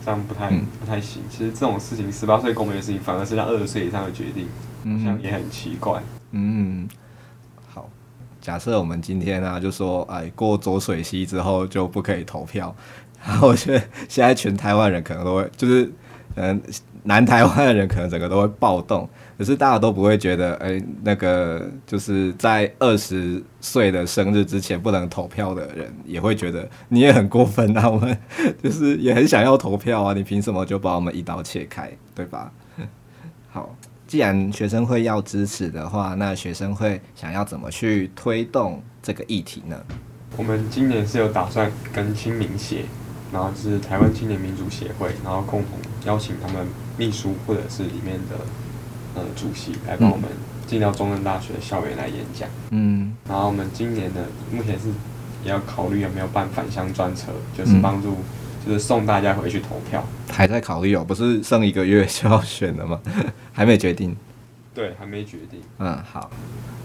[0.06, 1.22] 这样不太不太行。
[1.30, 4.48] 其实这种事情，十八岁公民的事情，反而是让二十岁以上的决定，
[4.98, 6.02] 好像也很奇怪。
[6.32, 6.88] 嗯。
[7.68, 7.90] 好
[8.42, 12.76] 假设我们今天啊，就说哎，过浊水溪之后就不可以投票，
[13.26, 15.92] 然后我觉得现在全台湾人可能都会，就是
[16.36, 16.62] 嗯，
[17.04, 28.18] 南台湾的人可能整个都会暴动，可是大家都不会觉得，哎，那个就是在二十岁的生日之前不能投票的人，也会觉得你也很过分啊，我们
[28.64, 32.52] 就是也很想要投票啊，你凭什么就把我们一刀切开，对吧？
[34.10, 34.12] 好。
[34.12, 39.80] 既然学生会要支持的话，那学生会想要怎么去推动这个议题呢？
[40.36, 42.86] 我们今年是有打算跟青民协，
[43.32, 46.66] 然后是台湾青年民主协会，然后共同邀请他们
[46.98, 48.36] 秘书或者是里面的
[49.16, 50.28] 呃主席来帮我们
[50.66, 52.50] 进到中正大学校园来演讲。
[52.72, 54.88] 嗯，然后我们今年呢，目前是
[55.44, 58.18] 也要考虑有没有办返乡专车，就是帮助。
[58.66, 63.00] 就是送大家回去投票，还在考虑哦，不是剩一个月就要选了吗？
[63.54, 64.16] 还没决定。
[64.74, 65.60] 对，还没决定。
[65.80, 66.30] 嗯，好。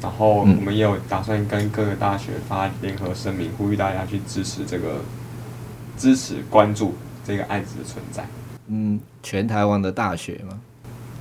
[0.02, 5.00] 然后我们也有打算跟各个大学发联合声明，呼吁大家去支持这个，
[5.96, 8.26] 支持关注这个案子的存在。
[8.66, 10.58] 嗯，全台湾的大学吗？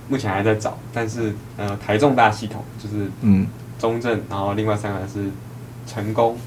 [0.10, 3.48] 目前还在找，但是呃，台中大系统就是嗯，
[3.80, 5.30] 中正，然后另外三个是
[5.88, 6.38] 成功、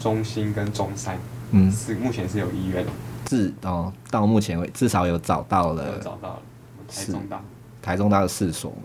[0.00, 1.18] 中心跟中山，
[1.50, 2.84] 嗯，是目前是有意愿。
[3.28, 6.42] 是哦，到目前为止至少有找到了，找到了
[6.88, 7.40] 台中大，
[7.80, 8.76] 台中大的四所嘛。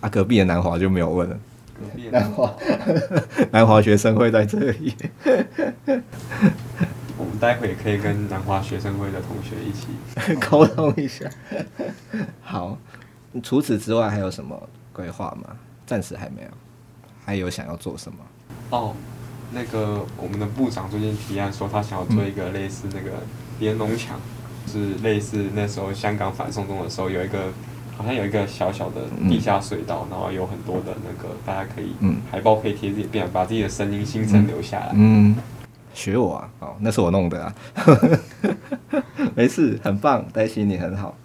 [0.00, 1.36] 啊，隔壁的南华就没有问了。
[1.74, 2.54] 隔壁的南华，
[3.50, 4.94] 南华学生会在这里。
[7.18, 9.88] 我们待会可以跟南华学生会的同学一起
[10.48, 11.28] 沟通一下。
[12.40, 12.78] 好，
[13.42, 15.56] 除此之外还有什么规划吗？
[15.84, 16.48] 暂时还没有。
[17.24, 18.18] 还有想要做什么？
[18.70, 18.94] 哦。
[19.50, 23.12] 那个我们的部长最近提案说，他想要做一个类似那个
[23.58, 24.20] 连侬墙，
[24.66, 27.44] 就是类似那时候香港反送中的时候，有一个
[27.96, 31.92] 好像有一个小小的地下隧道，然后有很多的那个大家可以
[32.30, 34.90] 海报可以贴自己，变把自己的声音心声留下来。
[34.92, 35.34] 嗯，
[35.94, 37.54] 学我啊，哦，那是我弄的啊，
[39.34, 41.16] 没事，很棒，担心你很好，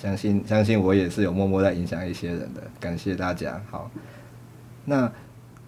[0.00, 3.60] 相信相信我也是有默默在影响一些人的，感谢大家。
[3.70, 3.90] 好，
[4.86, 5.12] 那。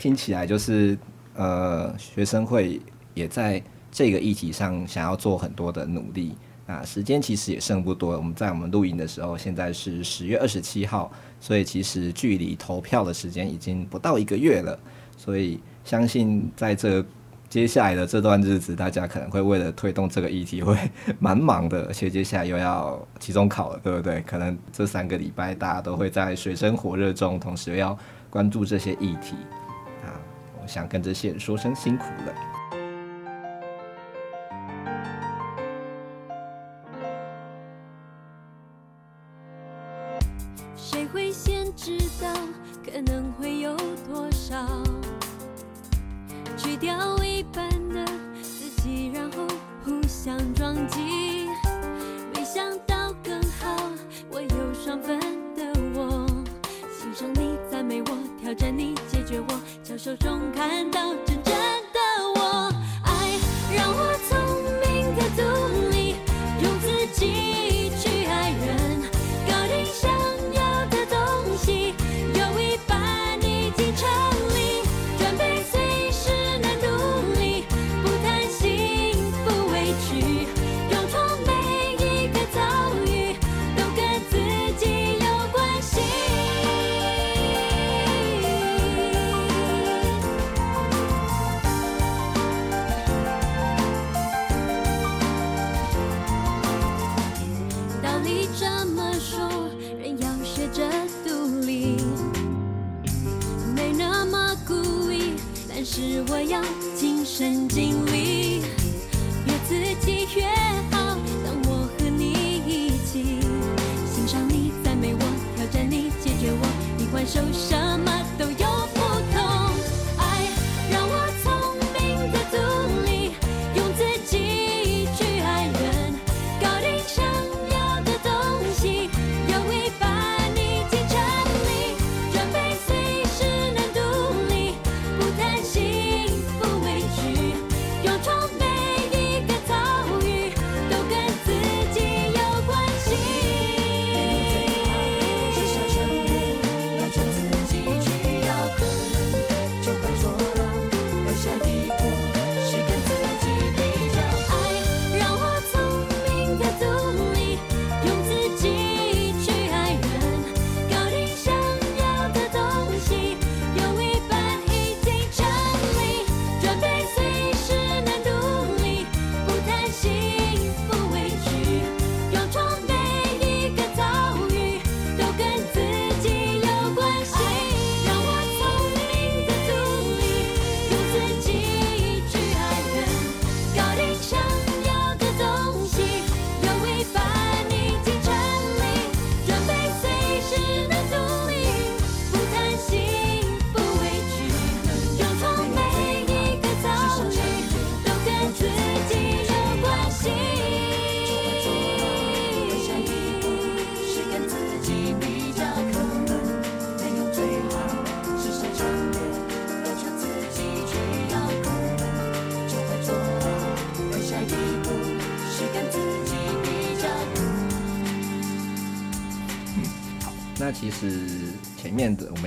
[0.05, 0.99] 听起来就是，
[1.35, 2.79] 呃，学生会
[3.15, 6.37] 也在这个议题上想要做很多的努力。
[6.67, 14.79] 那时间其实也剩不多，我们在我们录音的时候，现在是十月二十七号，所以其实距离投票的时间已经不到一个月了。
[15.17, 17.03] 所以相信在这
[17.49, 20.77] 接下来的这段日子，大家可能会为了推动这个议题会
[21.19, 24.21] 蛮忙的，而且接下来又要期中考了，对不对？
[24.27, 29.35] 可能这三个礼拜大家都会在水深火热中，同时又要关注这些议题。
[30.67, 32.54] 想跟这些人说声辛苦了。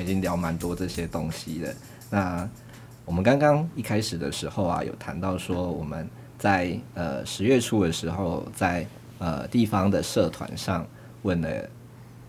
[0.08, 1.74] 经聊蛮多这些东西了。
[2.10, 2.50] 那
[3.06, 8.88] 我们刚刚一开始的时候啊，有谈到说我们在呃十月初的时候，在
[9.20, 10.88] 呃地方的社团上
[11.22, 11.70] 问了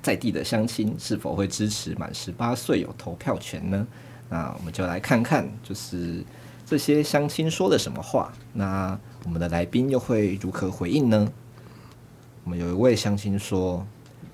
[0.03, 3.87] 在地的乡亲是否会支持满十八岁有投票权呢？
[4.29, 6.23] 那我们就来看看，就是
[6.67, 8.33] 这些乡亲说了什么话。
[8.53, 11.33] 那我们的来宾又会如何回应呢？
[12.45, 13.87] 我们有一位乡亲说。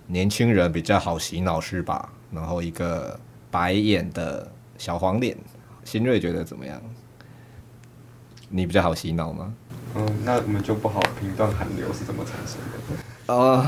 [0.06, 2.12] 年轻人比较好洗脑是吧？
[2.30, 3.18] 然后一个
[3.54, 5.36] 白眼的小黄脸，
[5.84, 6.82] 新锐觉得怎么样？
[8.48, 9.54] 你比较好洗脑吗？
[9.94, 13.32] 嗯，那我们就不好评断韩流是怎么产生的。
[13.32, 13.64] 哦，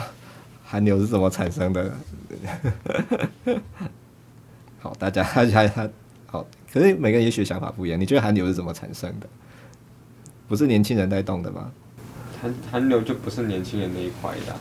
[0.65, 1.95] 韩流是怎么产生的？
[4.83, 5.89] 好，大家大家他
[6.27, 8.01] 好，可是每个人也许想法不一样。
[8.01, 9.29] 你觉得韩流是怎么产生的？
[10.49, 11.71] 不是年轻人带动的吗？
[12.43, 14.57] 韩韩流就不是年轻人那一块的，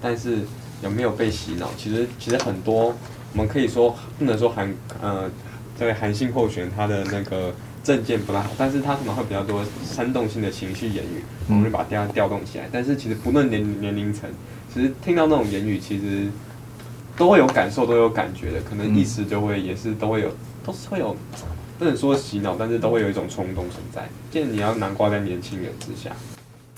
[0.00, 0.44] 但是。
[0.82, 1.70] 有没有被洗脑？
[1.74, 2.94] 其实其实很多，
[3.36, 5.30] 我们可以说不能说韩呃，
[5.78, 7.52] 这位韩信候选他的那个
[7.84, 12.66] 政见不太好，但是他可能会比较多煽动性的情绪言语，我们就把大家调动起来。
[12.72, 14.28] 但是其实不论年年龄层，
[14.72, 16.28] 其实听到那种言语，其实
[17.14, 20.30] 都会有感受，都有感觉的，可能意识就会也是都会有，
[20.64, 21.14] 都是会有，
[21.78, 24.08] 不能说洗脑，但是都会有一种冲动存在。
[24.30, 26.10] 既然你要难挂在年轻人之下，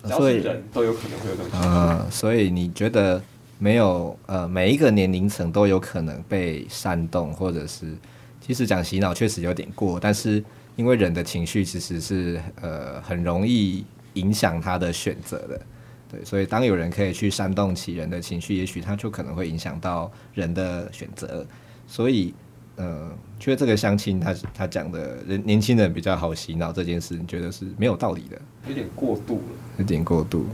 [0.02, 1.68] 只要是人都有可能会有这种情绪。
[1.68, 3.22] 呃，所以你觉得？
[3.60, 7.92] 没有，呃，每一个年龄层都有可能被煽动，或者是，
[8.40, 10.42] 其实讲洗脑确实有点过，但是
[10.76, 15.60] 因为人的情绪其实是呃很容易影响他的选择的，
[16.08, 21.44] 对，所以当有人可以去煽动起人的情绪，也许他就可能会影响到人的选择，
[21.88, 22.32] 所以，
[22.76, 30.46] 呃，觉得这个相亲他他讲的人年轻人比较好洗脑这件事，你觉得是没有道理的，有点过度了，有点过度。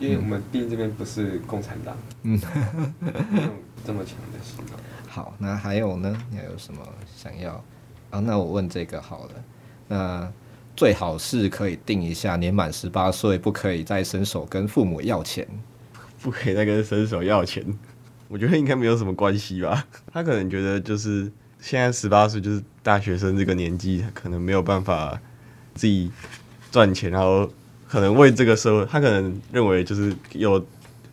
[0.00, 2.40] 因为我们毕竟这边不是共产党，嗯，
[3.84, 4.78] 这么强的洗脑。
[5.06, 6.16] 好，那还有呢？
[6.30, 6.80] 你还有什么
[7.14, 7.62] 想要？
[8.08, 9.30] 啊，那我问这个好了。
[9.88, 10.32] 那
[10.74, 15.46] 最好是可以定一下，年满十八岁不可以再伸手跟父母要钱，
[16.22, 17.62] 不可以再跟伸手要钱。
[18.28, 19.86] 我觉得应该没有什么关系吧。
[20.10, 21.30] 他可能觉得就是
[21.60, 25.20] 现在十八岁就是大学生这个年纪，可能没有办法
[25.74, 26.10] 自己
[26.72, 27.50] 赚钱，然后。
[27.90, 30.64] 可能为这个社会，他可能认为就是有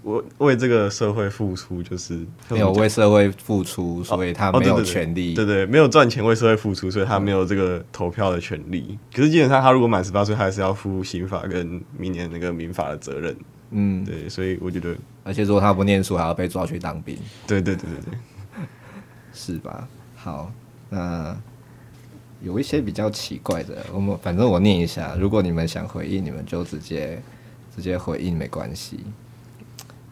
[0.03, 2.19] 为为这个社会付出，就是
[2.49, 5.32] 没有为社会付出，所以他没有权利。
[5.32, 8.86] 哦哦、对，对，对，对对，没有赚钱为社会付出，所以他没有这个投票的权利。
[8.89, 13.36] 嗯、可是基本上，他如果满十八岁，他还是要负刑法跟明年那个民法的责任。
[13.71, 17.17] 嗯，对，所以我觉得，而且如果他不念书，还要被抓去当兵。
[17.47, 18.19] 对对对对对，
[19.34, 19.88] 是吧？
[20.15, 20.51] 好，
[20.89, 21.36] 那。
[22.41, 27.21] 有一些比较奇怪的，我们反正我念一下，如果你们想回应，你们就直接
[27.75, 28.99] 直接回应没关系。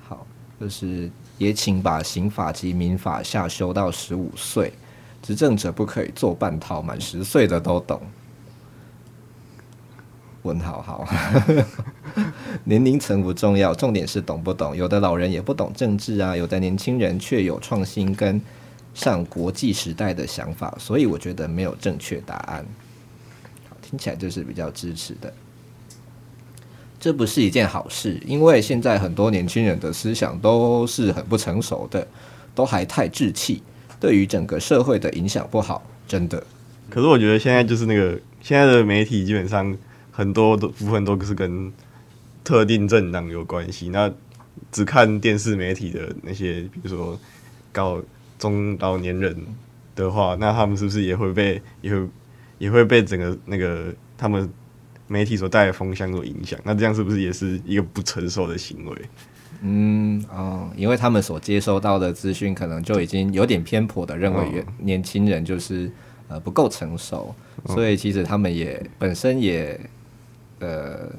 [0.08, 0.26] 好，
[0.60, 4.74] 就是也请把刑法及民法下修到十五岁，
[5.22, 8.02] 执政者不可以做半套，满十岁的都懂。
[10.42, 11.08] 问号好，
[12.66, 14.76] 年龄层不重要，重点是懂不懂。
[14.76, 18.40] 有的老人也不懂政治啊，有的年轻人却有创新跟
[18.96, 22.66] 上国际时代的想法，所以我觉得没有正确答案。
[23.70, 25.32] 好，听起来就是比较支持的。
[27.00, 32.08] 这不是一件好事，因为现在很多年轻人的思想都是很不成熟的，
[32.56, 33.62] 都还太稚气，
[34.00, 36.44] 对于整个社会的影响不好，真的。
[36.90, 39.78] 可是我觉得现在就是那个现在的媒体基本上。
[40.18, 41.70] 很多的部分都是跟
[42.42, 43.90] 特定政党有关系。
[43.90, 44.10] 那
[44.72, 47.20] 只看电视媒体的那些，比如说
[47.74, 48.02] 高
[48.38, 49.36] 中老年人
[49.96, 52.08] 的话，那他们是不是也会被也会
[52.58, 54.50] 也会被整个那个他们
[55.08, 56.60] 媒体所带的风向所影响？
[56.64, 59.02] 那这样是不是也是一个不成熟的行为？
[59.62, 65.92] 嗯哦，因为他们所接收到的资讯可能就已经有点偏颇的认为年轻人就是
[66.28, 67.34] 呃不够成熟，
[67.66, 69.80] 所以其实他们也本身也。
[70.60, 71.12] 呃，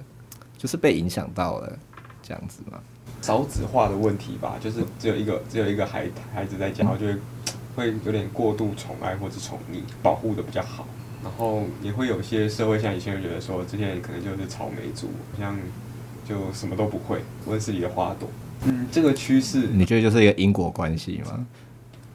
[0.57, 1.79] 就是被影响到了
[2.23, 2.81] 这样子嘛，
[3.23, 7.17] 少子化的问题吧，就是只有一个只有一个孩孩子在家，然后就会
[7.75, 10.87] 会有点过度宠爱或者宠溺，保护的比较好，
[11.23, 15.59] 然后也会有些社会像以前人觉得说，这些人可能就是草莓族，好像
[16.29, 18.29] 就什么都不会，温室里的花朵。
[18.65, 21.47] 嗯，这个趋势你觉得就是一个因果关系吗？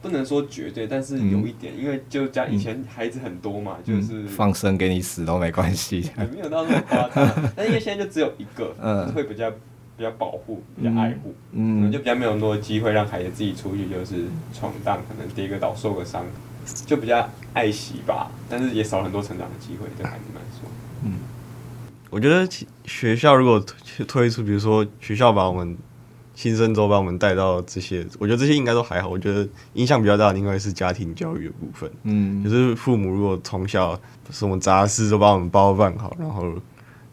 [0.01, 7.51] 不能说绝对，但是有一点，嗯、因为就家以前孩子很多嘛，嗯、就是放生给你死都没关系，也没有到那么夸张。
[7.55, 9.53] 但因为现在就只有一个，嗯，会比较
[10.01, 16.25] 比较保护，比较爱护，嗯，可能就比较没有那么多机会让孩子自己出去就是闯荡，可能跌个倒受个伤，
[16.87, 18.31] 就比较爱惜吧。
[18.49, 20.67] 但是也少很多成长的机会，对孩子来说。
[21.03, 21.19] 嗯，
[22.09, 22.49] 我觉得
[22.85, 23.63] 学校如果
[24.07, 25.77] 推出，比如说学校把我们。
[26.33, 29.07] 新生周把我们带到这些，我觉得这些应该都还好。
[29.07, 31.91] 我觉得影响比较大的应该是家庭教育的部分。
[32.03, 33.99] 嗯，就是父母如果从小
[34.31, 36.51] 什么杂事都把我们包办好，然后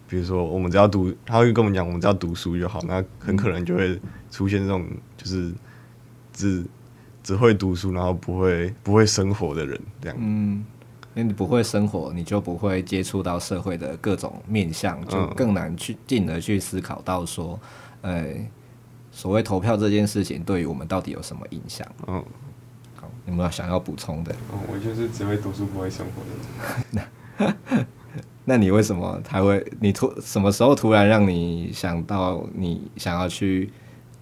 [0.09, 4.01] 比如说我们只要读，他会跟我们讲我们只要读书就好，那很可能就会
[4.31, 4.85] 出现这种
[5.17, 5.53] 就是
[6.33, 6.65] 只
[7.23, 10.17] 只会读书，然后不会不会生活的人这样。
[10.19, 10.65] 嗯，
[11.15, 17.61] 因为你不会生活，你就不会接触到社会的各种面向，就更难去进而去思考到说，
[18.01, 18.25] 呃。
[19.11, 21.85] 所谓投票这件事情，对于我们到底有什么影响？
[22.07, 22.23] 嗯，
[22.95, 24.33] 好，有没有想要补充的？
[24.53, 27.03] 哦，我就是只会读书不会生活的
[27.73, 27.87] 人。
[28.49, 29.63] 那你为什么才会？
[29.79, 33.71] 你突什么时候突然让你想到你想要去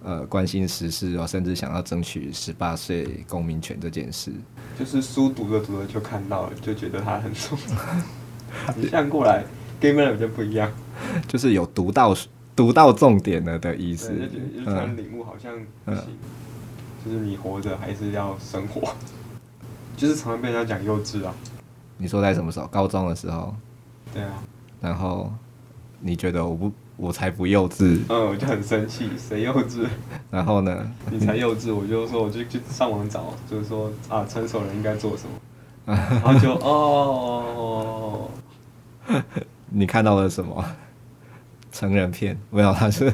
[0.03, 4.33] 呃关心时事哦，甚至想要争取十八岁公民权这件事？
[4.77, 7.75] 就是书读着读着就看到了，就觉得它很重要。
[8.75, 9.45] 你这样过来
[9.79, 10.69] 跟别人就不一样，
[11.25, 12.13] 就是有读到。
[12.53, 15.53] 读到重点了的意思，就突然领悟好像
[15.85, 16.07] 不行，嗯、
[17.05, 18.81] 就是你活着还是要生活，
[19.95, 21.31] 就是常常被人家讲幼稚啊。
[21.99, 22.65] 你说在什么时候？
[22.65, 23.55] 高中的时候。
[24.13, 24.43] 对啊。
[24.81, 25.31] 然后
[25.99, 27.99] 你觉得我不，我才不幼稚。
[28.09, 29.87] 嗯，我就很生气，谁幼稚？
[30.29, 30.91] 然后呢？
[31.11, 35.39] 你才幼稚，我就说，我就去上网找，就是说啊，成熟人应该做什么？
[35.95, 38.29] 然后就哦，
[39.69, 40.63] 你看到了什么？
[41.71, 43.13] 成人片，没有，他是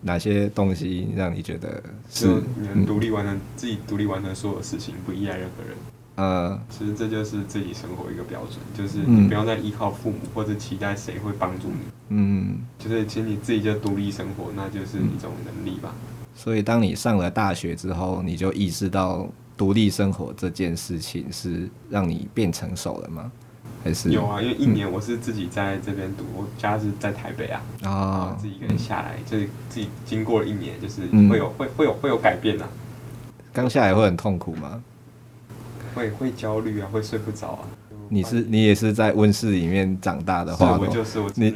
[0.00, 2.26] 哪些东西让你觉得是
[2.56, 5.76] 你能独立完成、嗯、自己独立完成所有事情，不依赖任何人？
[6.16, 11.78] 呃，其实这就是自己生活一个标准，就是你不要再依靠父母或者期待谁会帮助你。
[12.08, 15.94] 嗯，就是其实你自己就独立生活，那就是一种能力吧。
[16.34, 23.30] 所以，当你上了大学之后，你就意识到独立生活这件事情是让你变成熟了吗？
[23.84, 32.68] 还是有啊，因为一年我是自己在这边读，嗯、我家是在台北啊，啊，自己一个人下来，就是自己经过了一年，就是会有、嗯、会会有会有改变啊。
[33.52, 34.82] 刚下来会很痛苦吗？
[35.96, 37.60] 会会焦虑啊，会睡不着啊。
[38.08, 41.52] 你是你也是在温室里面长大的话，我就是我你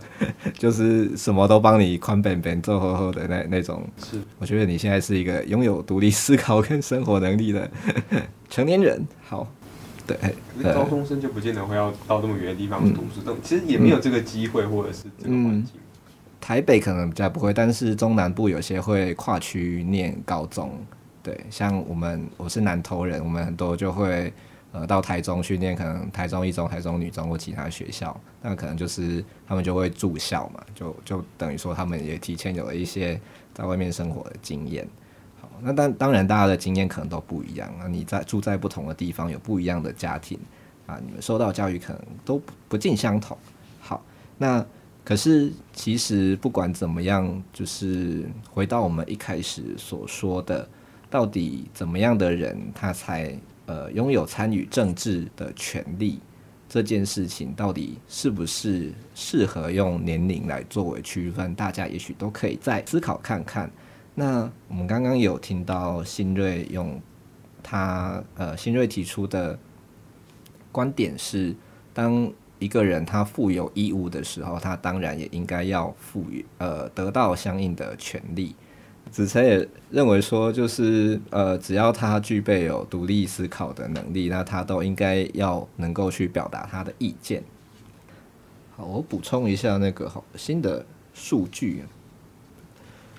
[0.56, 3.82] 就是什么都帮你宽本本做厚厚的那那种。
[4.04, 7.68] 是，我觉得你现在是一个拥有独立思考跟生活能力的
[8.48, 9.04] 成年人。
[9.26, 9.48] 好。
[10.06, 10.16] 对，
[10.56, 15.80] 可是高中生就不见得会要到这么远的地方读书，这、嗯、其实也没有这个机会，或者是这个环境、嗯。
[16.40, 20.72] 台北可能比较不会，但是中南部有些会跨区念高中。
[21.22, 24.32] 对，像我们我是南投人，我们很多就会
[24.72, 33.20] 呃到台中训练，可能台中一中、台中女中或其他学校，那可能就是他们就会住校嘛，就就等于说他们也提前有了一些
[33.52, 34.88] 在外面生活的经验。
[35.40, 37.86] 好那当当然，大家的经验可能都不一样啊。
[37.88, 40.38] 你在住在不同的地方，有不一样的家庭
[40.86, 43.36] 啊，你们受到教育可能都不不尽相同。
[43.80, 44.02] 好，
[44.36, 44.64] 那
[45.04, 50.68] 可是其实不管怎么样，就是回到我们一开始所说的，
[51.10, 53.36] 到底怎么样的人他才
[53.66, 56.20] 呃拥有参与政治的权利？
[56.68, 61.54] 这件事情到底是不是适合用年龄来作为区分？
[61.54, 63.70] 大家也许都可以再思考看看。
[64.14, 67.00] 那我们刚刚有听到新锐用
[67.62, 69.58] 他呃新锐提出的
[70.70, 71.56] 观点是，
[71.94, 78.54] 当一个人他负有义务的时候，他当然也应该要赋予呃得到相应的权利。
[79.10, 87.42] 子成也认为说，就是呃，只要他具备有独立思考的能力，那他都应该要能够去表达他的意见。
[88.76, 90.84] 好，我补充一下那个好新的
[91.14, 91.84] 数据，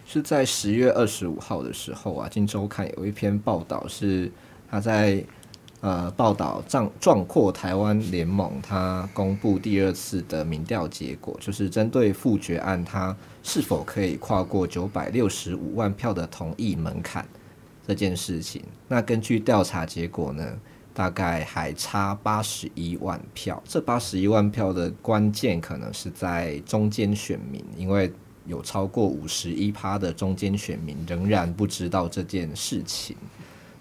[0.05, 4.31] 是在十月二十五号的时候啊，《今周刊》有一篇报道是
[4.69, 5.23] 他在。
[5.81, 17.27] 呃，报道壮壮阔台湾联盟，他公布第二次的民调结果，就是针对复决案，他是否可以跨过九百六十五万票的同意门槛
[17.87, 18.61] 这件事情。
[18.87, 20.59] 那根据调查结果呢，
[20.93, 23.61] 大概还差八十一万票。
[23.65, 28.11] 这八十一万票的关键可能是在中间选民，因为
[28.45, 33.15] 有超过五十一趴的中间选民仍然不知道这件事情，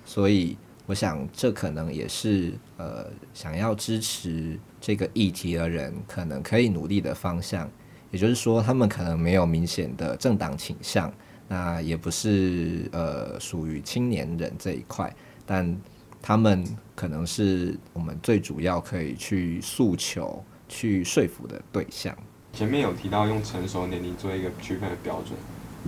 [0.04, 0.56] 所以。
[0.86, 3.04] 我想，这可能也是呃，
[3.34, 7.70] 想要支持这个议题的人可能可以努力的方向。
[8.10, 11.12] 也就是说，他们可能没有明显的政党倾向，
[11.48, 15.76] 那也不是呃属于青年人这一块，但
[16.20, 22.16] 他们可能是我们最主要可以去诉求、去说服的对象。
[22.52, 25.38] 前面有提到用成熟年龄做一个区分的标准，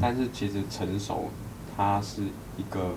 [0.00, 1.30] 但是其实成熟
[1.76, 2.22] 它是
[2.56, 2.92] 一个。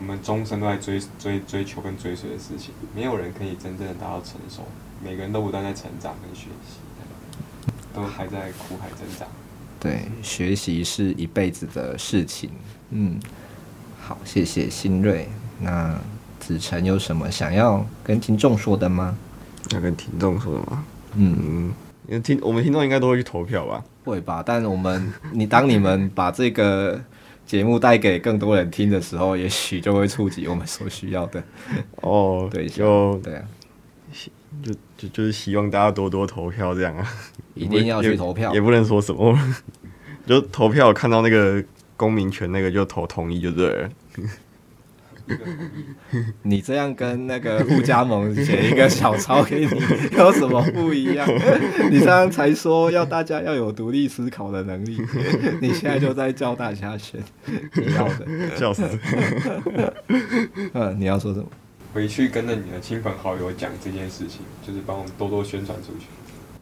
[0.00, 4.62] 我们终身都在追追追求跟追随的事情，没有人可以真正的达到成熟。
[5.00, 6.78] 每个人都不断在成长跟学习，
[7.94, 9.26] 都还在苦海挣扎。
[9.78, 12.50] 对，学习是一辈子的事情。
[12.90, 13.18] 嗯，
[14.00, 15.28] 好，谢谢新锐。
[15.60, 15.98] 那
[16.40, 19.16] 子晨有什么想要跟听众说的吗？
[19.70, 20.84] 要跟听众说的吗？
[21.14, 21.72] 嗯，
[22.08, 23.84] 因为听我们听众应该都会去投票吧？
[24.04, 24.42] 会吧？
[24.44, 27.00] 但我们，你当你们把这个。
[27.44, 31.42] 节目带给更多人听的时候，也许就会触及我们所需要的
[31.96, 32.48] 哦。
[32.50, 33.42] 对，就对啊，
[34.62, 34.72] 就
[35.02, 37.06] 就就是希望大家多多投票，这样啊，
[37.54, 39.36] 一定要去投票，也，也不能说什么，
[40.26, 41.62] 就投票看到那个
[41.96, 43.88] 公民权那个就投同意就对了。
[46.42, 49.68] 你这样跟那个互加盟写一个小抄给你
[50.16, 51.26] 有什么不一样？
[51.90, 55.00] 你刚刚才说要大家要有独立思考的能力，
[55.62, 57.22] 你现在就在教大家选
[57.74, 58.82] 你要的，笑死！
[60.74, 61.46] 嗯，你要说什么？
[61.92, 66.06] 回去跟着你的亲朋好友讲这件事情，就是帮我们多多宣传出去。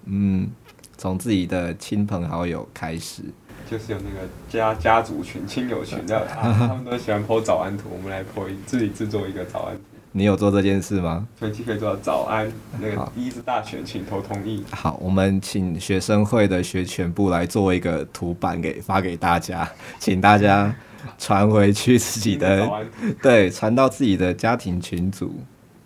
[0.07, 0.49] 嗯，
[0.97, 3.23] 从自己的亲朋好友开始。
[3.71, 9.83] 就是有那个家家族群、亲友群的， 他们都喜欢 po 早安图，我们来 po 自己制作一个早安图。
[10.11, 11.25] 你有做这件事吗？
[11.37, 12.51] 飞机可以做到早安，
[12.81, 14.65] 那个第一次大选，请投同意。
[14.73, 19.71] 好，我们请学生会的学全部来做一个图版给发给大家，
[20.01, 20.75] 请大家
[21.19, 22.69] 传回去自己的，
[23.23, 25.35] 对，传到自己的家庭群组。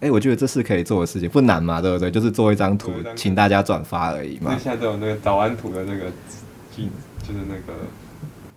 [0.01, 2.11] 哎、欸，我觉得这是可以做的事情，不难嘛，对不对？
[2.11, 4.55] 就是做一张图，请大家转发而已嘛。
[4.59, 6.11] 现在都有那个早安图的那个
[6.77, 7.79] 就是那个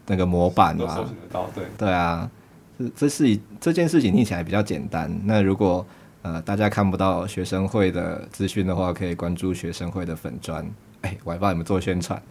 [0.07, 2.29] 那个模板嘛，搜寻得到，对对啊，
[2.77, 5.09] 这这是这件事情听起来比较简单。
[5.23, 5.85] 那如果
[6.21, 10.65] 呃大家看不到学生会的资讯的话，可以关注学生会的粉专。
[11.01, 12.23] 哎、欸，我还帮你们做宣传，好，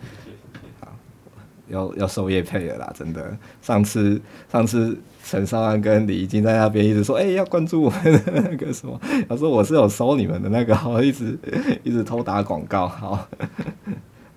[1.68, 3.36] 要要收业配了啦，真的。
[3.60, 11.38] 上次上次陈少安跟李怡静在那边一直说，哎、要关注我们的那个什么，他说我是有收你们的那个，好，一直
[11.82, 13.28] 一直偷打广告，好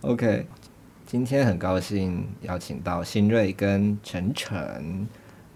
[0.02, 0.46] ，OK。
[1.06, 5.08] 今天很高兴邀请到新锐跟晨晨，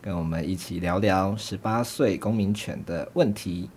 [0.01, 3.69] 跟我们一起聊聊十八岁公民权的问题。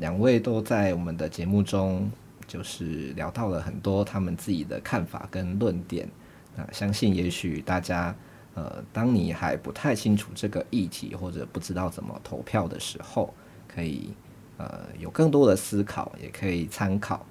[0.00, 2.10] 两位都在我们的节目中，
[2.44, 6.08] 就是聊到了很多他们自己的看法跟论点。
[6.56, 8.14] 那相信也许大家，
[8.54, 13.32] 呃，当你还不太清楚这个议题，或者不知道怎么投票的时候，
[13.68, 14.10] 可以
[14.56, 17.24] 呃有更多的思考，也可以参考，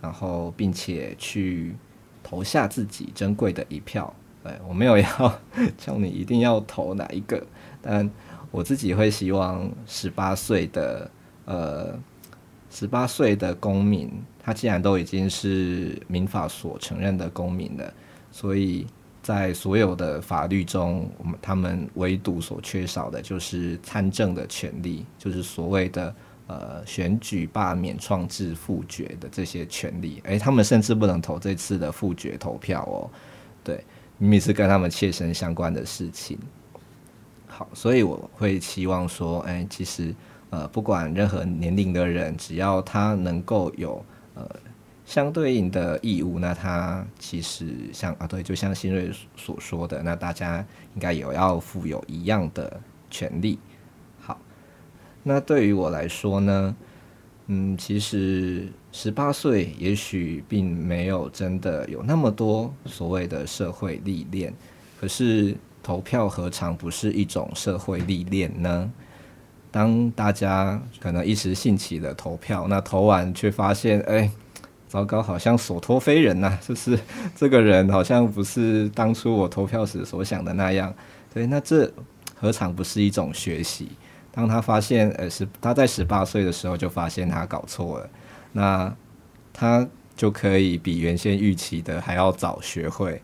[0.00, 1.74] 然后并且去。
[2.28, 4.12] 投下自己珍贵的一票，
[4.42, 5.40] 对，我没有要
[5.78, 7.40] 叫你一定要投哪一个，
[7.80, 8.10] 但
[8.50, 11.08] 我自己会希望十八岁的
[11.44, 11.96] 呃
[12.68, 14.10] 十八岁的公民，
[14.40, 17.94] 他既然都已经是民法所承认的公民了，
[18.30, 18.86] 所以
[19.22, 26.14] 在所有的法律中，我们他们唯独所缺少的就是参政的权利，就是所谓的。
[26.48, 33.10] 呃，选举、罢免、创制、复决的这些权利，诶，他们甚至不能投这次的复决投票哦。
[33.64, 33.82] 对，
[34.16, 36.38] 明明是跟他们切身相关的事情。
[37.48, 40.14] 好，所以我会期望说，诶，其实，
[40.50, 44.00] 呃，不管任何年龄的人，只要他能够有
[44.34, 44.48] 呃
[45.06, 50.58] 相对应的义务，那他其实像啊，对，就像新锐所说的，那大家
[50.94, 53.56] 应该有要负有一样的权利。
[54.20, 54.36] 好，
[55.22, 56.76] 那对于我来说呢，
[57.46, 64.52] 嗯，其实十八岁也许并没有真的有那么多所谓的社会历练，
[65.00, 68.92] 可是投票何尝不是一种社会历练呢？
[69.70, 74.28] 当大家可能一时兴起的投票，那投完却发现，哎、
[74.96, 76.98] 糟糕，好像所托非人呐、 就是
[77.34, 80.94] 这个人好像不是当初我投票时所想的那样。
[81.34, 81.90] 对，那这
[82.34, 83.90] 何尝不是一种学习？
[84.32, 88.08] 当他发现，呃，是他在十八岁的时候就发现他搞错了，
[88.52, 88.96] 那
[89.52, 89.86] 他
[90.16, 93.20] 就可以比原先预期的还要早学会。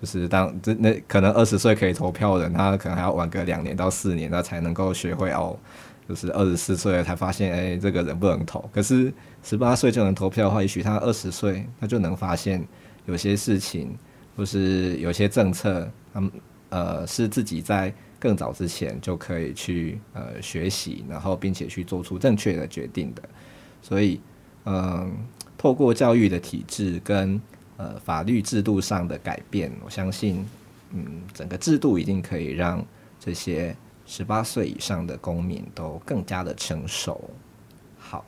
[0.00, 5.58] 就是当这那可能二十岁可以投票的人，他可能还要晚个两年到四年，他才能够学会哦。
[6.10, 8.68] 就是二十四岁才发现，哎、这个人不能投。
[8.72, 12.66] 可是十八岁就能投票的话，也许他二十岁他就能发现
[13.06, 13.96] 有些事情，
[14.36, 16.28] 或是有些政策，他们
[16.70, 23.22] 呃是自己在更早之前就可以去呃学习，然后并且去做出正确的决定的。
[23.80, 24.20] 所以，
[24.64, 25.16] 嗯、
[25.56, 27.40] 透过教育的体制跟
[27.76, 30.44] 呃，法律制度上的改变，我相信，
[30.90, 32.84] 嗯，整个制度一定可以让
[33.20, 33.76] 这些
[34.10, 37.30] 十八岁以上的公民都更加的成熟。
[37.96, 38.24] 好，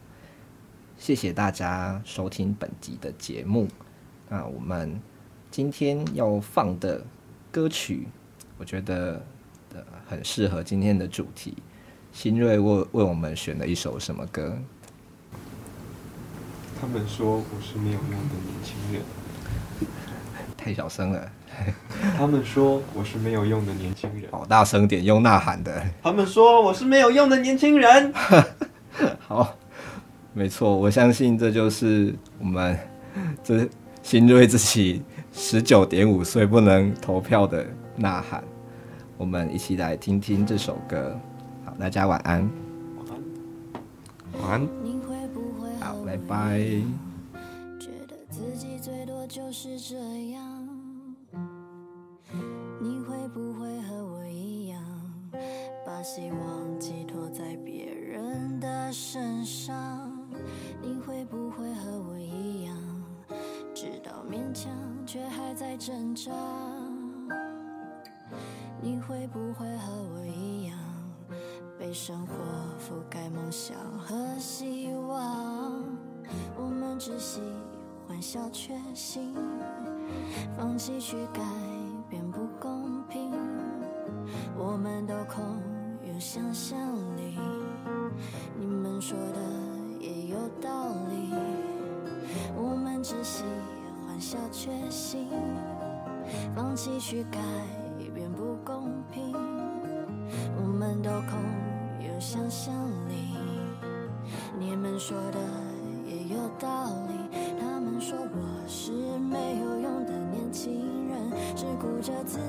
[0.97, 3.67] 谢谢大家收听本集的节目。
[4.29, 5.01] 那我们
[5.51, 7.05] 今天要放的
[7.51, 8.07] 歌曲，
[8.59, 9.21] 我觉得
[9.75, 11.57] 呃很适合今天的主题。
[12.13, 14.57] 新锐为为我们选了一首什么歌？
[16.81, 18.17] 他们说我是没有用的
[18.47, 19.03] 年轻人。
[20.57, 21.33] 太小声了。
[22.19, 24.31] 他们说我是没有用的年轻人。
[24.31, 25.83] 好大声点，用呐喊的。
[26.03, 28.13] 他们说我是没有用的年轻人。
[29.27, 29.55] 好，
[30.33, 32.79] 没错，我相信这就是我们
[33.45, 33.69] 这
[34.03, 37.65] 新锐自己十九点五岁不能投票的
[37.97, 38.43] 呐喊。
[39.17, 41.19] 我们一起来听听这首歌。
[41.65, 42.49] 好，大家晚安。
[44.41, 44.51] 晚安。
[44.51, 44.69] 晚安
[45.81, 46.61] 好，拜拜。
[49.29, 49.72] 就是
[56.03, 60.11] 把希望寄托在别人的身上？
[60.83, 62.77] 你会不会和我一样，
[63.73, 64.73] 知道勉强
[65.07, 66.33] 却还在挣扎？
[68.81, 70.77] 你会不会和我一样，
[71.79, 72.35] 被生活
[72.81, 75.85] 覆盖梦想和希望？
[76.59, 77.41] 我们只喜。
[78.09, 79.33] 欢笑却行，
[80.59, 81.41] 放弃去改
[82.11, 83.31] 变不公平。
[84.59, 85.15] 我们都
[96.85, 97.39] 继续改
[98.13, 99.33] 变不公平。
[100.57, 101.39] 我们都空
[102.01, 102.75] 有想象
[103.09, 103.15] 力，
[104.59, 105.39] 你们说的
[106.05, 107.39] 也有道理。
[107.61, 112.41] 他们说我是没有用的年轻人，只顾着自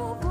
[0.00, 0.29] 他们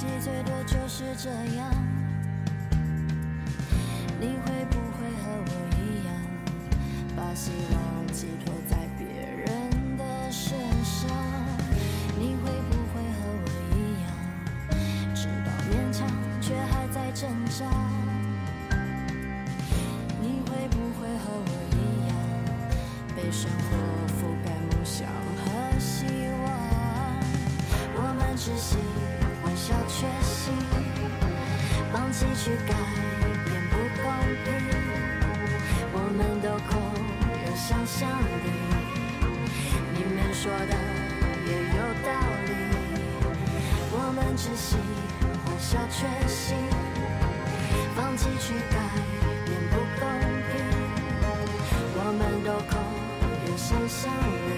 [0.00, 1.99] 最多就是这样。
[44.40, 44.76] 窒息，
[45.44, 46.54] 欢笑缺席，
[47.94, 48.76] 放弃去改
[49.44, 50.02] 变不公
[50.48, 50.52] 平。
[51.92, 52.74] 我们都够
[53.46, 54.00] 有想象
[54.48, 54.50] 力。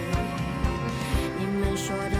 [1.37, 2.12] 你们说？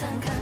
[0.00, 0.39] 看看